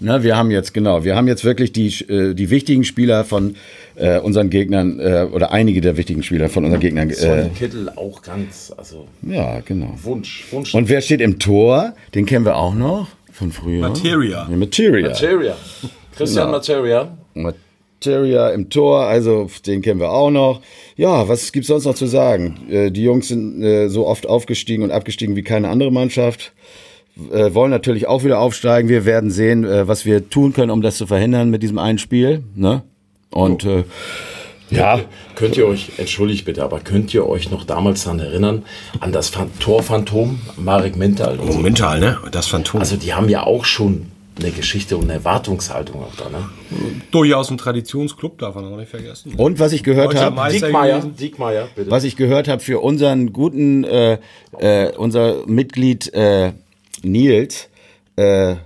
[0.00, 3.56] Ne, wir haben jetzt, genau, wir haben jetzt wirklich die, äh, die wichtigen Spieler von
[3.96, 7.10] äh, unseren Gegnern äh, oder einige der wichtigen Spieler von unseren Gegnern.
[7.10, 9.06] Äh, Kittel auch ganz, also.
[9.22, 9.94] Ja, genau.
[10.02, 10.74] Wunsch, Wunsch.
[10.74, 11.94] Und wer steht im Tor?
[12.14, 13.88] Den kennen wir auch noch von früher.
[13.88, 14.46] Materia.
[14.50, 15.08] Ja, Materia.
[15.08, 15.56] Materia.
[16.16, 16.56] Christian Genau.
[16.58, 17.16] Materia.
[17.34, 20.60] Materia im Tor, also den kennen wir auch noch.
[20.96, 22.58] Ja, was gibt's sonst noch zu sagen?
[22.70, 26.52] Äh, die Jungs sind äh, so oft aufgestiegen und abgestiegen wie keine andere Mannschaft.
[27.32, 28.88] Äh, wollen natürlich auch wieder aufsteigen.
[28.90, 31.98] Wir werden sehen, äh, was wir tun können, um das zu verhindern mit diesem einen
[31.98, 32.42] Spiel.
[32.54, 32.82] Ne?
[33.30, 33.84] Und äh,
[34.70, 35.00] ja,
[35.36, 38.64] Könnt ihr euch, entschuldigt bitte, aber könnt ihr euch noch damals daran erinnern,
[39.00, 41.38] an das Phan- Torphantom, Marek Mintal?
[41.38, 41.58] und so?
[41.58, 42.18] Mental, ne?
[42.32, 42.80] Das Phantom.
[42.80, 44.06] Also die haben ja auch schon
[44.38, 46.48] eine Geschichte und eine Erwartungshaltung auch da, ne?
[47.10, 49.32] durchaus ein Traditionsclub, darf man auch nicht vergessen.
[49.36, 51.16] und was ich gehört habe, Diekmeier, gewesen.
[51.16, 51.90] Diekmeier, bitte.
[51.90, 54.18] was ich gehört habe für unseren guten, äh,
[54.58, 56.52] äh, unser Mitglied äh,
[57.02, 57.68] Nils,
[58.16, 58.56] äh,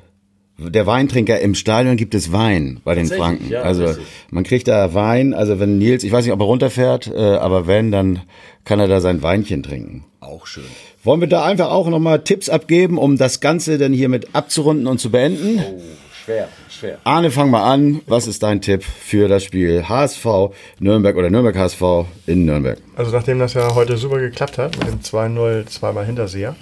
[0.68, 3.51] der Weintrinker im Stadion gibt es Wein bei den Franken.
[3.51, 4.05] ja, also richtig.
[4.31, 7.66] man kriegt da Wein, also wenn Nils, ich weiß nicht, ob er runterfährt, äh, aber
[7.66, 8.20] wenn, dann
[8.64, 10.05] kann er da sein Weinchen trinken.
[10.20, 10.64] Auch schön.
[11.03, 15.01] Wollen wir da einfach auch nochmal Tipps abgeben, um das Ganze dann hiermit abzurunden und
[15.01, 15.59] zu beenden?
[15.64, 15.81] oh,
[16.24, 16.99] schwer, schwer.
[17.05, 18.03] Arne, fang mal an.
[18.07, 20.26] Was ist dein Tipp für das Spiel HSV
[20.78, 21.83] Nürnberg oder Nürnberg HSV
[22.26, 22.78] in Nürnberg?
[22.97, 26.55] Also nachdem das ja heute super geklappt hat, mit dem 2-0 zweimal Hinterseher,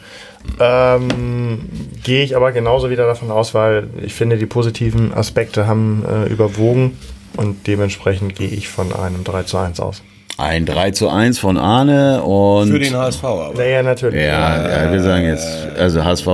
[0.60, 1.68] ähm,
[2.02, 6.28] gehe ich aber genauso wieder davon aus, weil ich finde, die positiven Aspekte haben äh,
[6.28, 6.96] überwogen
[7.36, 10.02] und dementsprechend gehe ich von einem 3 zu 1 aus.
[10.36, 12.70] Ein 3 zu 1 von Arne und.
[12.70, 13.52] Für den HSV aber.
[13.56, 14.20] Naja, natürlich.
[14.22, 16.28] ja, ja, wir sagen jetzt, also HSV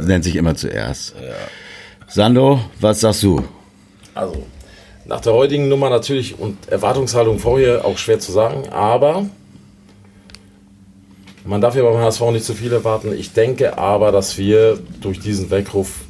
[0.00, 1.14] nennt sich immer zuerst.
[2.06, 3.42] Sando, was sagst du?
[4.14, 4.46] Also,
[5.04, 9.26] nach der heutigen Nummer natürlich und Erwartungshaltung vorher auch schwer zu sagen, aber
[11.44, 13.12] man darf ja beim HSV nicht zu viel erwarten.
[13.12, 16.00] Ich denke aber, dass wir durch diesen Weckruf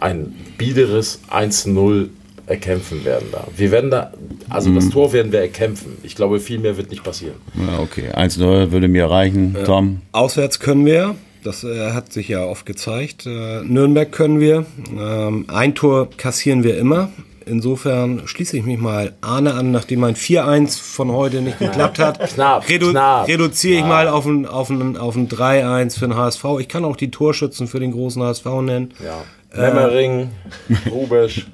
[0.00, 2.08] ein biederes 1-0
[2.46, 3.46] erkämpfen werden da.
[3.54, 4.12] Wir werden da,
[4.48, 5.98] also das Tor werden wir erkämpfen.
[6.02, 7.36] Ich glaube, viel mehr wird nicht passieren.
[7.54, 9.56] Ja, okay, 1-0 würde mir reichen.
[9.64, 10.00] Tom?
[10.12, 13.26] Auswärts können wir, das äh, hat sich ja oft gezeigt.
[13.26, 14.64] Äh, Nürnberg können wir.
[14.98, 17.10] Ähm, ein Tor kassieren wir immer.
[17.48, 22.18] Insofern schließe ich mich mal Arne an, nachdem mein 4-1 von heute nicht geklappt hat.
[22.34, 23.26] Knapp, redu knapp.
[23.28, 26.44] reduziere ich mal auf ein, auf, ein, auf ein 3-1 für den HSV.
[26.60, 28.94] Ich kann auch die Torschützen für den großen HSV nennen.
[29.04, 29.24] Ja.
[29.56, 30.30] Memmering,
[30.90, 31.46] Rubisch.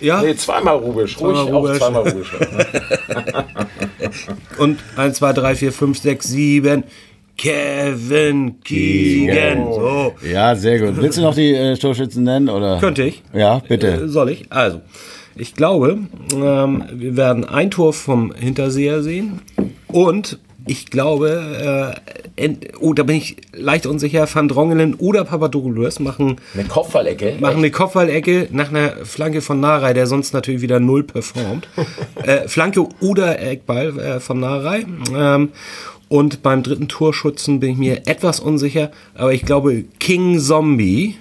[0.00, 1.18] Ja, Nee, zweimal Rubisch.
[1.20, 1.78] Ruhig Zweimal auch Rubisch.
[1.78, 2.32] zweimal Rubisch.
[4.58, 6.84] und 1, 2, 3, 4, 5, 6, 7.
[7.36, 9.72] Kevin Keegan.
[9.72, 10.12] So.
[10.28, 11.00] Ja, sehr gut.
[11.00, 12.48] Willst du noch die äh, Torschützen nennen?
[12.48, 12.78] Oder?
[12.80, 13.22] Könnte ich.
[13.32, 13.86] Ja, bitte.
[13.92, 14.50] Äh, Soll ich?
[14.50, 14.80] Also,
[15.36, 15.98] ich glaube,
[16.34, 19.40] ähm, wir werden ein Tor vom Hinterseher sehen
[19.86, 21.94] und ich glaube,
[22.36, 27.36] äh, oh, da bin ich leicht unsicher, Van Drongelen oder Papadopoulos machen, Eine Kopfballecke.
[27.40, 31.68] machen eine Kopfballecke nach einer Flanke von Narei, der sonst natürlich wieder null performt.
[32.22, 34.84] äh, Flanke oder Eckball äh, von Narei.
[35.16, 35.50] Ähm,
[36.08, 41.16] und beim dritten Torschützen bin ich mir etwas unsicher, aber ich glaube, King Zombie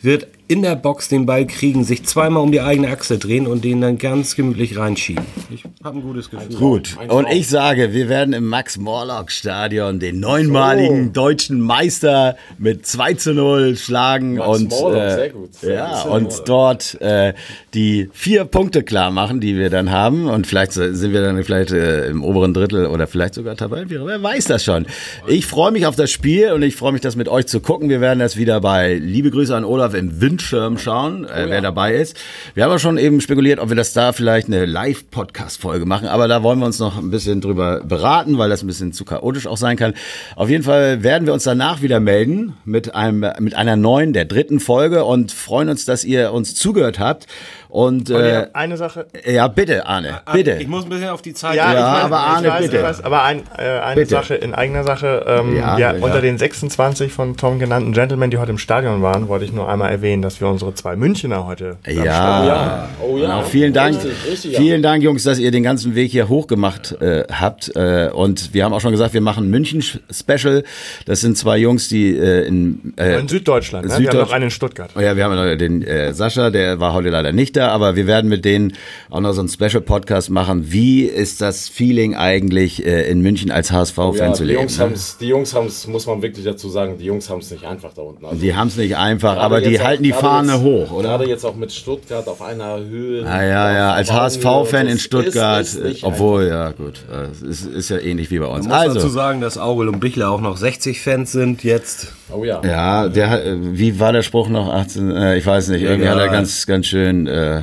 [0.00, 3.64] wird in der Box den Ball kriegen, sich zweimal um die eigene Achse drehen und
[3.64, 5.22] den dann ganz gemütlich reinschieben.
[5.50, 6.56] Ich habe ein gutes Gefühl.
[6.56, 6.96] Gut.
[7.08, 13.76] Und ich sage, wir werden im Max-Morlock-Stadion den neunmaligen deutschen Meister mit 2 zu 0
[13.76, 15.54] schlagen Max und, Morlock, äh, sehr gut.
[15.54, 16.12] Sehr ja, gut.
[16.12, 17.34] und dort äh,
[17.74, 20.30] die vier Punkte klar machen, die wir dann haben.
[20.30, 24.06] Und vielleicht sind wir dann vielleicht äh, im oberen Drittel oder vielleicht sogar Tabellenführer.
[24.06, 24.86] Wer weiß das schon.
[25.26, 27.90] Ich freue mich auf das Spiel und ich freue mich, das mit euch zu gucken.
[27.90, 31.94] Wir werden das wieder bei Liebe Grüße an Olaf im Windschirm schauen, äh, wer dabei
[31.94, 32.16] ist.
[32.54, 36.28] Wir haben ja schon eben spekuliert, ob wir das da vielleicht eine Live-Podcast-Folge machen, aber
[36.28, 39.48] da wollen wir uns noch ein bisschen drüber beraten, weil das ein bisschen zu chaotisch
[39.48, 39.94] auch sein kann.
[40.36, 44.26] Auf jeden Fall werden wir uns danach wieder melden mit einem mit einer neuen, der
[44.26, 47.26] dritten Folge und freuen uns, dass ihr uns zugehört habt.
[47.68, 49.06] Und äh, eine Sache.
[49.26, 50.56] ja, bitte, Arne, bitte.
[50.60, 52.62] Ich muss ein bisschen auf die Zeit Ja, Ja, ich weiß, aber ich Arne, weiß,
[52.62, 52.76] bitte.
[52.78, 54.10] Ich weiß, aber ein, äh, eine Bitte.
[54.10, 55.24] Sache in eigener Sache.
[55.26, 56.02] Ähm, Ja, ja, ja.
[56.02, 59.68] Unter den 26 von Tom genannten Gentlemen, die heute im Stadion waren, wollte ich nur
[59.68, 62.88] einmal erwähnen, dass wir unsere zwei Münchner heute Ja, ja.
[63.02, 63.22] Oh ja.
[63.26, 63.96] Genau, vielen Dank.
[63.96, 64.60] Richtig, richtig, ja.
[64.60, 67.76] vielen Dank, Jungs, dass ihr den ganzen Weg hier hochgemacht äh, habt.
[67.76, 70.64] Äh, und wir haben auch schon gesagt, wir machen München-Special.
[71.04, 73.86] Das sind zwei Jungs, die äh, in, äh, In Süddeutschland.
[73.88, 73.98] Ne?
[73.98, 74.90] Wir haben noch einen in Stuttgart.
[74.96, 77.96] Oh ja, wir haben noch den äh, Sascha, der war heute leider nicht da, aber
[77.96, 78.72] wir werden mit denen
[79.10, 80.72] auch noch so einen Special-Podcast machen.
[80.72, 84.60] Wie ist das Feeling eigentlich äh, in München als HSV-Fan Ja, zu die leben?
[84.60, 84.84] Jungs ne?
[84.84, 87.64] haben's, die Jungs haben es, muss man wirklich dazu sagen, die Jungs haben es nicht
[87.64, 88.24] einfach da unten.
[88.24, 91.08] Also, Die haben es nicht einfach, aber die auch- halten die Fahne jetzt, hoch, oder?
[91.10, 93.24] Gerade jetzt auch mit Stuttgart auf einer Höhe.
[93.26, 97.42] Ah, ja, ja, als HSV-Fan in Stuttgart, ist- ist nicht obwohl, ja, gut, äh, es
[97.42, 98.66] ist, ist ja ähnlich wie bei uns.
[98.66, 102.12] Ich muss dazu Also, sagen, dass Aurel und Bichler auch noch 60 Fans sind jetzt.
[102.30, 102.60] Oh ja.
[102.64, 104.68] ja, der hat, äh, wie war der Spruch noch?
[104.68, 107.62] 18, äh, ich weiß nicht, irgendwie hat er ganz, ganz schön, äh, äh,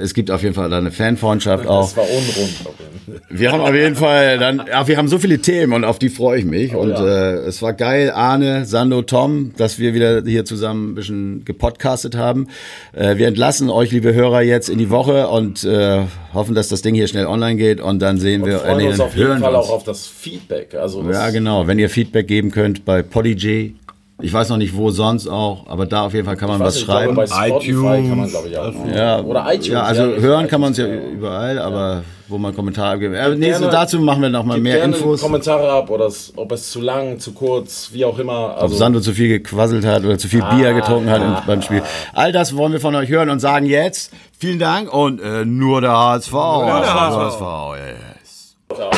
[0.00, 1.82] es gibt auf jeden Fall da eine Fanfreundschaft auch.
[1.82, 3.20] Das war unrund.
[3.28, 6.08] Wir haben auf jeden Fall dann, ja, wir haben so viele Themen und auf die
[6.08, 6.74] freue ich mich.
[6.74, 7.06] und ja.
[7.06, 12.16] äh, es war geil, Arne, Sando, Tom, dass wir wieder hier zusammen ein bisschen gepodcastet
[12.16, 12.48] haben.
[12.92, 16.02] Äh, wir entlassen euch, liebe Hörer, jetzt in die Woche und äh,
[16.34, 18.88] hoffen, dass das Ding hier schnell online geht und dann sehen wir, Wir freuen nee,
[18.88, 19.66] uns auf jeden Fall uns.
[19.66, 20.74] auch auf das Feedback.
[20.74, 21.66] Also das Ja, genau.
[21.66, 23.76] Wenn ihr Feedback geben könnt bei Podigy.
[24.22, 26.74] Ich weiß noch nicht, wo sonst auch, aber da auf jeden Fall kann man was
[26.74, 27.16] nicht, ich glaube, schreiben.
[27.16, 28.08] bei Spotify iTunes.
[28.08, 28.72] kann man, glaube ich, auch.
[28.94, 29.66] Ja, Oder iTunes.
[29.68, 33.16] Ja, also ja, hören kann man es ja überall, aber wo man Kommentare gibt.
[33.16, 35.20] Äh, nee, so gerne- dazu machen wir noch mal Gebt mehr gerne Infos.
[35.20, 38.54] Kommentare ab, oder ob es zu lang, zu kurz, wie auch immer.
[38.56, 40.54] Ob Also, Sandro zu viel gequasselt hat oder zu viel Ah.
[40.54, 41.82] Bier getrunken hat im, beim Spiel.
[42.12, 45.80] All das wollen wir von euch hören und sagen jetzt vielen Dank und äh, nur
[45.80, 46.32] der HSV.
[46.32, 47.40] Nur der HSV.
[48.22, 48.56] yes.
[48.76, 48.90] Ciao.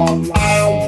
[0.00, 0.79] Wow.